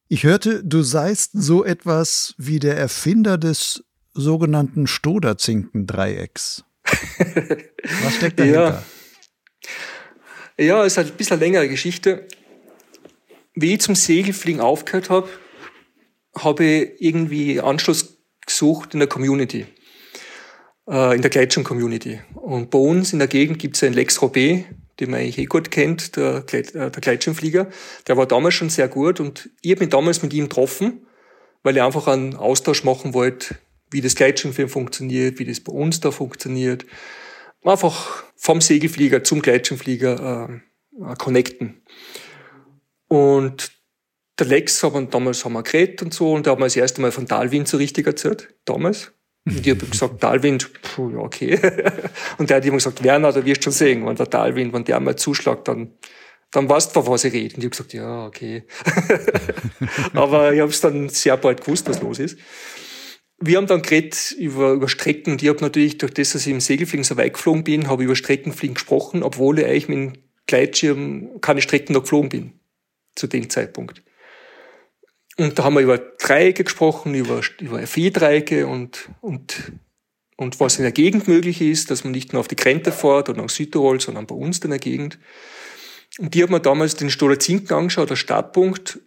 [0.08, 3.84] Ich hörte, du seist so etwas wie der Erfinder des
[4.14, 6.64] sogenannten Stoderzinken-Dreiecks.
[8.03, 8.84] Was steckt dahinter?
[10.58, 10.66] Ja.
[10.66, 12.28] ja, ist halt ein bisschen eine längere Geschichte.
[13.56, 15.30] Wie ich zum Segelfliegen aufgehört habe,
[16.38, 19.66] habe ich irgendwie Anschluss gesucht in der Community
[20.88, 22.22] äh, in der Gleitschirm-Community.
[22.34, 24.66] Und bei uns in der Gegend gibt es einen Lex Robé,
[24.99, 27.67] den man eigentlich eh gut kennt, der, äh, der Gleitschirmflieger.
[28.07, 31.05] Der war damals schon sehr gut und ich habe mich damals mit ihm getroffen,
[31.63, 33.55] weil ich einfach einen Austausch machen wollte,
[33.91, 36.85] wie das Gleitschirmfliegen funktioniert, wie das bei uns da funktioniert.
[37.63, 41.81] Einfach vom Segelflieger zum Gleitschirmflieger äh, äh, connecten.
[43.07, 43.72] Und
[44.39, 47.01] der Lex haben damals haben wir geredet und so, und da haben wir das erste
[47.01, 49.14] Mal von Talwind so richtig erzählt, damals.
[49.45, 51.59] Und ich habe gesagt, Talwind, puh, ja, okay.
[52.39, 54.84] Und der hat immer gesagt, Werner, da wirst du schon sehen, wenn der Talwind, wenn
[54.84, 55.93] der mal zuschlagt, dann,
[56.51, 57.55] dann weißt du, von was ich rede.
[57.55, 58.63] Und ich habe gesagt, ja, okay.
[60.13, 62.39] Aber ich habe es dann sehr bald gewusst, was los ist.
[63.38, 66.53] Wir haben dann geredet über, über Strecken und ich habe natürlich, durch das, dass ich
[66.53, 69.97] im Segelfliegen so weit geflogen bin, habe ich über Streckenfliegen gesprochen, obwohl ich eigentlich mit
[69.97, 70.13] dem
[70.47, 72.53] Gleitschirm keine Strecken noch geflogen bin.
[73.15, 74.05] Zu dem Zeitpunkt.
[75.38, 79.74] Und da haben wir über Dreiecke gesprochen, über, über FI-Dreiecke und, und,
[80.38, 83.28] und was in der Gegend möglich ist, dass man nicht nur auf die Krente fährt
[83.28, 85.20] oder nach Südtirol, sondern bei uns in der Gegend.
[86.20, 88.99] Und die hat mir damals den Stoller Zinken angeschaut, der Startpunkt,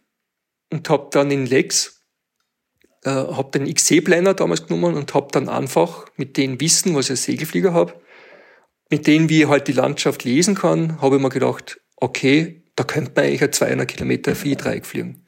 [0.71, 2.03] und habe dann in Lex,
[3.05, 7.13] äh, habe den XC-Planer damals genommen und habe dann einfach mit dem Wissen, was ich
[7.13, 7.99] als Segelflieger habe,
[8.91, 12.85] mit denen, wie ich halt die Landschaft lesen kann, habe ich mir gedacht, okay, da
[12.85, 15.25] könnte man eigentlich ein 200 Kilometer FI-Dreieck fliegen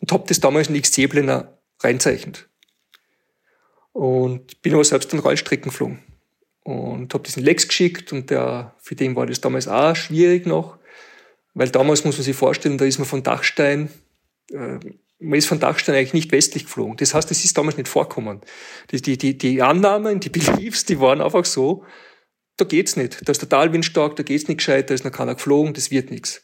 [0.00, 2.48] und habe das damals in XC-Pläne reinzeichnet.
[3.92, 6.02] Und bin aber selbst an Rollstrecken geflogen.
[6.62, 10.46] Und habe das in Lex geschickt und der, für den war das damals auch schwierig
[10.46, 10.78] noch,
[11.54, 13.88] weil damals muss man sich vorstellen, da ist man von Dachstein
[14.50, 14.78] äh,
[15.18, 16.96] man ist von Dachstein eigentlich nicht westlich geflogen.
[16.96, 18.40] Das heißt, es ist damals nicht vorkommen.
[18.90, 21.84] Die, die, die, die Annahmen, die Beliefs, die waren einfach so,
[22.56, 23.26] da geht's nicht.
[23.26, 25.90] Da ist der Talwind stark, da geht's nicht gescheit, da ist noch keiner geflogen, das
[25.90, 26.42] wird nichts.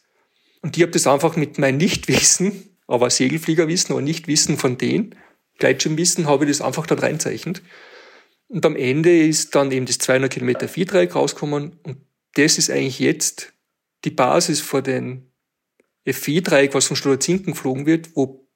[0.61, 5.15] Und ich habe das einfach mit meinem Nichtwissen, aber Segelfliegerwissen, aber Nichtwissen von denen,
[5.59, 7.61] Gleitschirmwissen, habe ich das einfach da reinzeichnet.
[8.47, 11.97] Und am Ende ist dann eben das 200 Kilometer Viehdreieck rausgekommen und
[12.35, 13.53] das ist eigentlich jetzt
[14.05, 15.31] die Basis vor den
[16.05, 18.47] F4-Dreieck, was von Stuttgart-Zinken geflogen wird, wo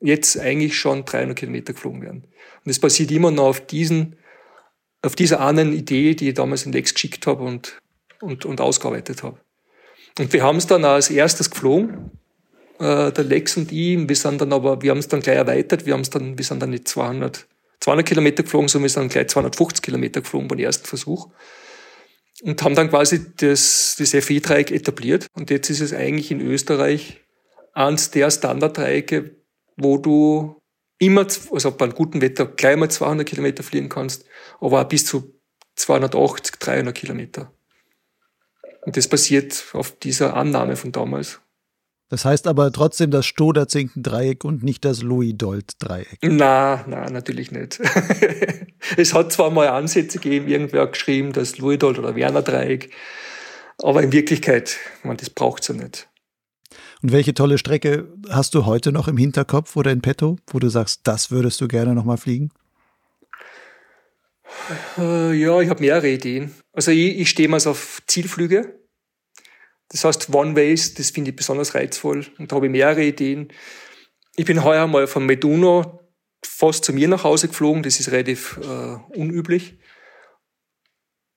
[0.00, 2.22] jetzt eigentlich schon 300 Kilometer geflogen werden.
[2.24, 4.16] Und das basiert immer noch auf diesen,
[5.02, 7.80] auf dieser anderen Idee, die ich damals in Lex geschickt habe und,
[8.20, 9.40] und, und ausgearbeitet habe.
[10.18, 12.10] Und wir haben es dann als erstes geflogen,
[12.78, 14.08] äh, der Lex und ich.
[14.08, 15.86] Wir sind dann aber, wir haben es dann gleich erweitert.
[15.86, 17.46] Wir haben es dann, wir sind dann nicht 200,
[17.80, 21.30] 200 Kilometer geflogen, sondern wir sind dann gleich 250 Kilometer geflogen beim ersten Versuch.
[22.42, 25.26] Und haben dann quasi das, das FE-Dreieck etabliert.
[25.34, 27.20] Und jetzt ist es eigentlich in Österreich
[27.72, 29.36] eines der Standarddreiecke,
[29.76, 30.60] wo du
[30.98, 34.24] immer, also bei guten Wetter gleich mal 200 Kilometer fliegen kannst,
[34.60, 35.40] aber auch bis zu
[35.76, 37.52] 280, 300 Kilometer.
[38.82, 41.41] Und das basiert auf dieser Annahme von damals.
[42.12, 46.18] Das heißt aber trotzdem das Stoderzinken-Dreieck und nicht das Louis-Dold-Dreieck.
[46.20, 47.80] Na, na, natürlich nicht.
[48.98, 52.90] es hat zwar mal Ansätze gegeben, irgendwer hat geschrieben, das Louis-Dold oder Werner-Dreieck,
[53.78, 56.10] aber in Wirklichkeit, man, das braucht's ja nicht.
[57.00, 60.68] Und welche tolle Strecke hast du heute noch im Hinterkopf oder in petto, wo du
[60.68, 62.50] sagst, das würdest du gerne nochmal fliegen?
[64.98, 66.54] Äh, ja, ich habe mehrere Ideen.
[66.74, 68.81] Also ich, ich stehe mal auf Zielflüge.
[69.92, 73.52] Das heißt, One-Ways, das finde ich besonders reizvoll und da habe ich mehrere Ideen.
[74.36, 76.00] Ich bin heuer mal von Meduno
[76.42, 79.78] fast zu mir nach Hause geflogen, das ist relativ äh, unüblich.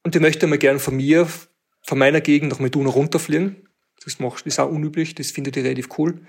[0.03, 1.27] Und ich möchte mal gern von mir,
[1.81, 3.67] von meiner Gegend nach Meduno runterfliegen.
[4.03, 6.21] Das, macht, ist auch unüblich, das finde ich relativ cool.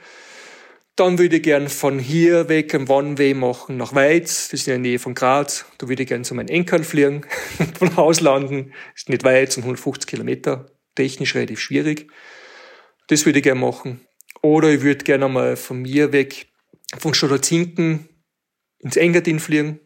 [0.97, 4.73] Dann würde ich gern von hier weg einen One-Way machen nach Weiz, das ist in
[4.73, 5.67] der Nähe von Graz.
[5.79, 7.25] Da würde ich gern zu meinem Enkel fliegen,
[7.79, 8.73] von Haus landen.
[8.97, 10.67] Ist nicht weit, sind 150 Kilometer
[10.97, 12.11] technisch relativ schwierig.
[13.09, 14.07] Das würde ich gerne machen.
[14.43, 16.47] Oder ich würde gerne mal von mir weg,
[16.99, 18.09] von Stadtzinken
[18.79, 19.81] ins Engadin fliegen.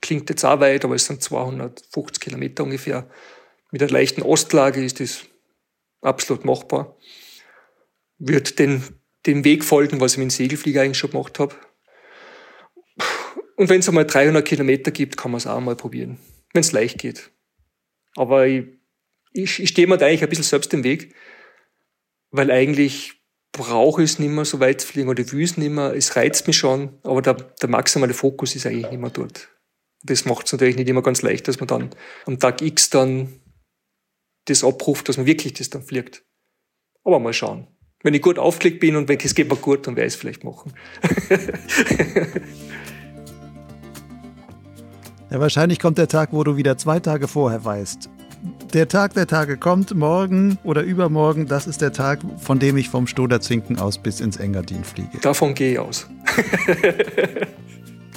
[0.00, 3.08] Klingt jetzt auch weit, aber es sind 250 Kilometer ungefähr.
[3.70, 5.24] Mit einer leichten Ostlage ist das
[6.02, 6.96] absolut machbar.
[8.18, 8.82] Würde den,
[9.26, 11.54] den Weg folgen, was ich mit dem Segelflieger eigentlich schon gemacht habe.
[13.56, 16.18] Und wenn es einmal 300 Kilometer gibt, kann man es auch mal probieren,
[16.52, 17.30] wenn es leicht geht.
[18.16, 18.66] Aber ich
[19.34, 21.14] ich, ich stehe mir da eigentlich ein bisschen selbst im Weg,
[22.30, 23.20] weil eigentlich
[23.52, 25.94] brauche ich es nicht mehr so weit zu fliegen oder will es nicht mehr.
[25.94, 29.50] Es reizt mich schon, aber der, der maximale Fokus ist eigentlich nicht mehr dort.
[30.02, 31.90] Das macht es natürlich nicht immer ganz leicht, dass man dann
[32.26, 33.40] am Tag X dann
[34.46, 36.24] das abruft, dass man wirklich das dann fliegt.
[37.04, 37.66] Aber mal schauen.
[38.02, 40.20] Wenn ich gut aufgelegt bin und wenn es geht mir gut, dann werde ich es
[40.20, 40.74] vielleicht machen.
[45.30, 48.10] ja, wahrscheinlich kommt der Tag, wo du wieder zwei Tage vorher weißt,
[48.74, 52.88] der Tag der Tage kommt, morgen oder übermorgen, das ist der Tag, von dem ich
[52.88, 55.18] vom Stoderzinken aus bis ins Engadin fliege.
[55.22, 56.08] Davon gehe ich aus.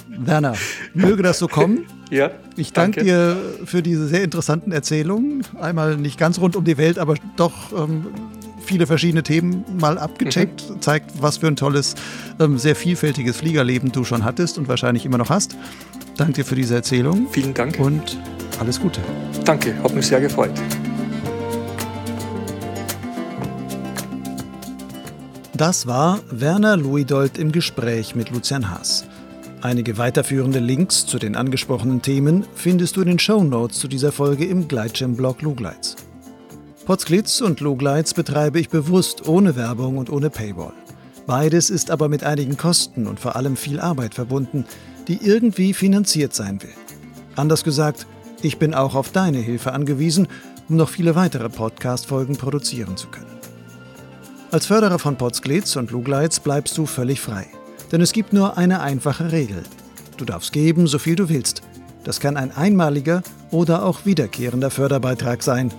[0.08, 0.54] Werner,
[0.94, 1.86] möge das so kommen.
[2.10, 2.30] Ja.
[2.56, 5.44] Ich danke, danke, dir für diese sehr interessanten Erzählungen.
[5.60, 8.06] Einmal nicht ganz rund um die Welt, aber doch ähm,
[8.64, 10.70] viele verschiedene Themen mal abgecheckt.
[10.70, 10.80] Mhm.
[10.80, 11.96] Zeigt, was für ein tolles,
[12.40, 15.54] ähm, sehr vielfältiges Fliegerleben du schon hattest und wahrscheinlich immer noch hast.
[16.16, 17.28] Danke dir für diese Erzählung.
[17.30, 17.78] Vielen Dank.
[17.78, 18.16] Und
[18.58, 19.00] alles Gute.
[19.44, 20.52] Danke, hat mich sehr gefreut.
[25.54, 29.04] Das war Werner Luidold im Gespräch mit Lucian Haas.
[29.60, 34.12] Einige weiterführende Links zu den angesprochenen Themen findest du in den Show Notes zu dieser
[34.12, 35.96] Folge im Gleitschirm-Blog Lugleitz.
[36.86, 40.74] Potsglitz und Lugleitz betreibe ich bewusst ohne Werbung und ohne Paywall.
[41.26, 44.64] Beides ist aber mit einigen Kosten und vor allem viel Arbeit verbunden,
[45.08, 46.72] die irgendwie finanziert sein will.
[47.34, 48.06] Anders gesagt,
[48.42, 50.28] ich bin auch auf deine Hilfe angewiesen,
[50.68, 53.26] um noch viele weitere Podcast-Folgen produzieren zu können.
[54.50, 57.46] Als Förderer von Potsglitz und Lugleitz bleibst du völlig frei.
[57.92, 59.62] Denn es gibt nur eine einfache Regel.
[60.16, 61.62] Du darfst geben, so viel du willst.
[62.04, 65.72] Das kann ein einmaliger oder auch wiederkehrender Förderbeitrag sein.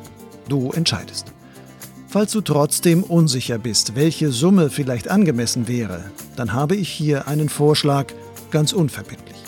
[0.47, 1.33] Du entscheidest.
[2.07, 6.03] Falls du trotzdem unsicher bist, welche Summe vielleicht angemessen wäre,
[6.35, 8.07] dann habe ich hier einen Vorschlag,
[8.51, 9.38] ganz unverbindlich.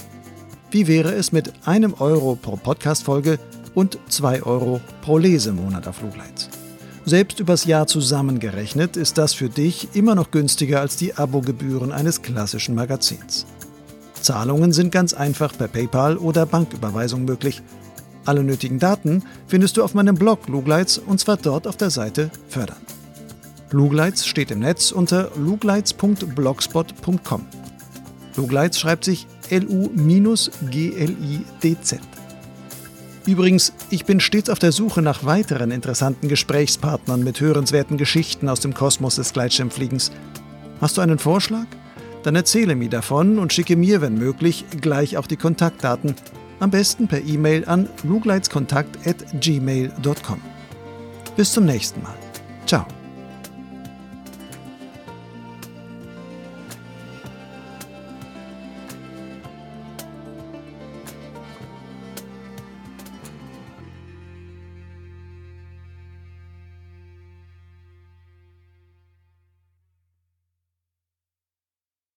[0.72, 3.40] Wie wäre es mit einem Euro pro Podcast-Folge
[3.76, 6.48] und zwei Euro pro Lesemonat auf Flugleits?
[7.04, 12.22] Selbst übers Jahr zusammengerechnet ist das für dich immer noch günstiger als die Abogebühren eines
[12.22, 13.46] klassischen Magazins.
[14.22, 17.62] Zahlungen sind ganz einfach per PayPal oder Banküberweisung möglich.
[18.24, 22.32] Alle nötigen Daten findest du auf meinem Blog Lugleits und zwar dort auf der Seite
[22.48, 22.80] Fördern.
[23.72, 27.46] Lugleitz steht im Netz unter lugleitz.blogspot.com.
[28.38, 30.70] Lugleitz schreibt sich L-U-G-L-I-D-Z.
[33.28, 38.62] Übrigens, ich bin stets auf der Suche nach weiteren interessanten Gesprächspartnern mit hörenswerten Geschichten aus
[38.62, 40.12] dem Kosmos des Gleitschirmfliegens.
[40.80, 41.68] Hast du einen Vorschlag?
[42.24, 46.16] Dann erzähle mir davon und schicke mir, wenn möglich, gleich auch die Kontaktdaten.
[46.60, 50.42] Am besten per E-Mail an lugleitzkontakt.gmail.com.
[51.36, 52.16] Bis zum nächsten Mal.
[52.66, 52.86] Ciao.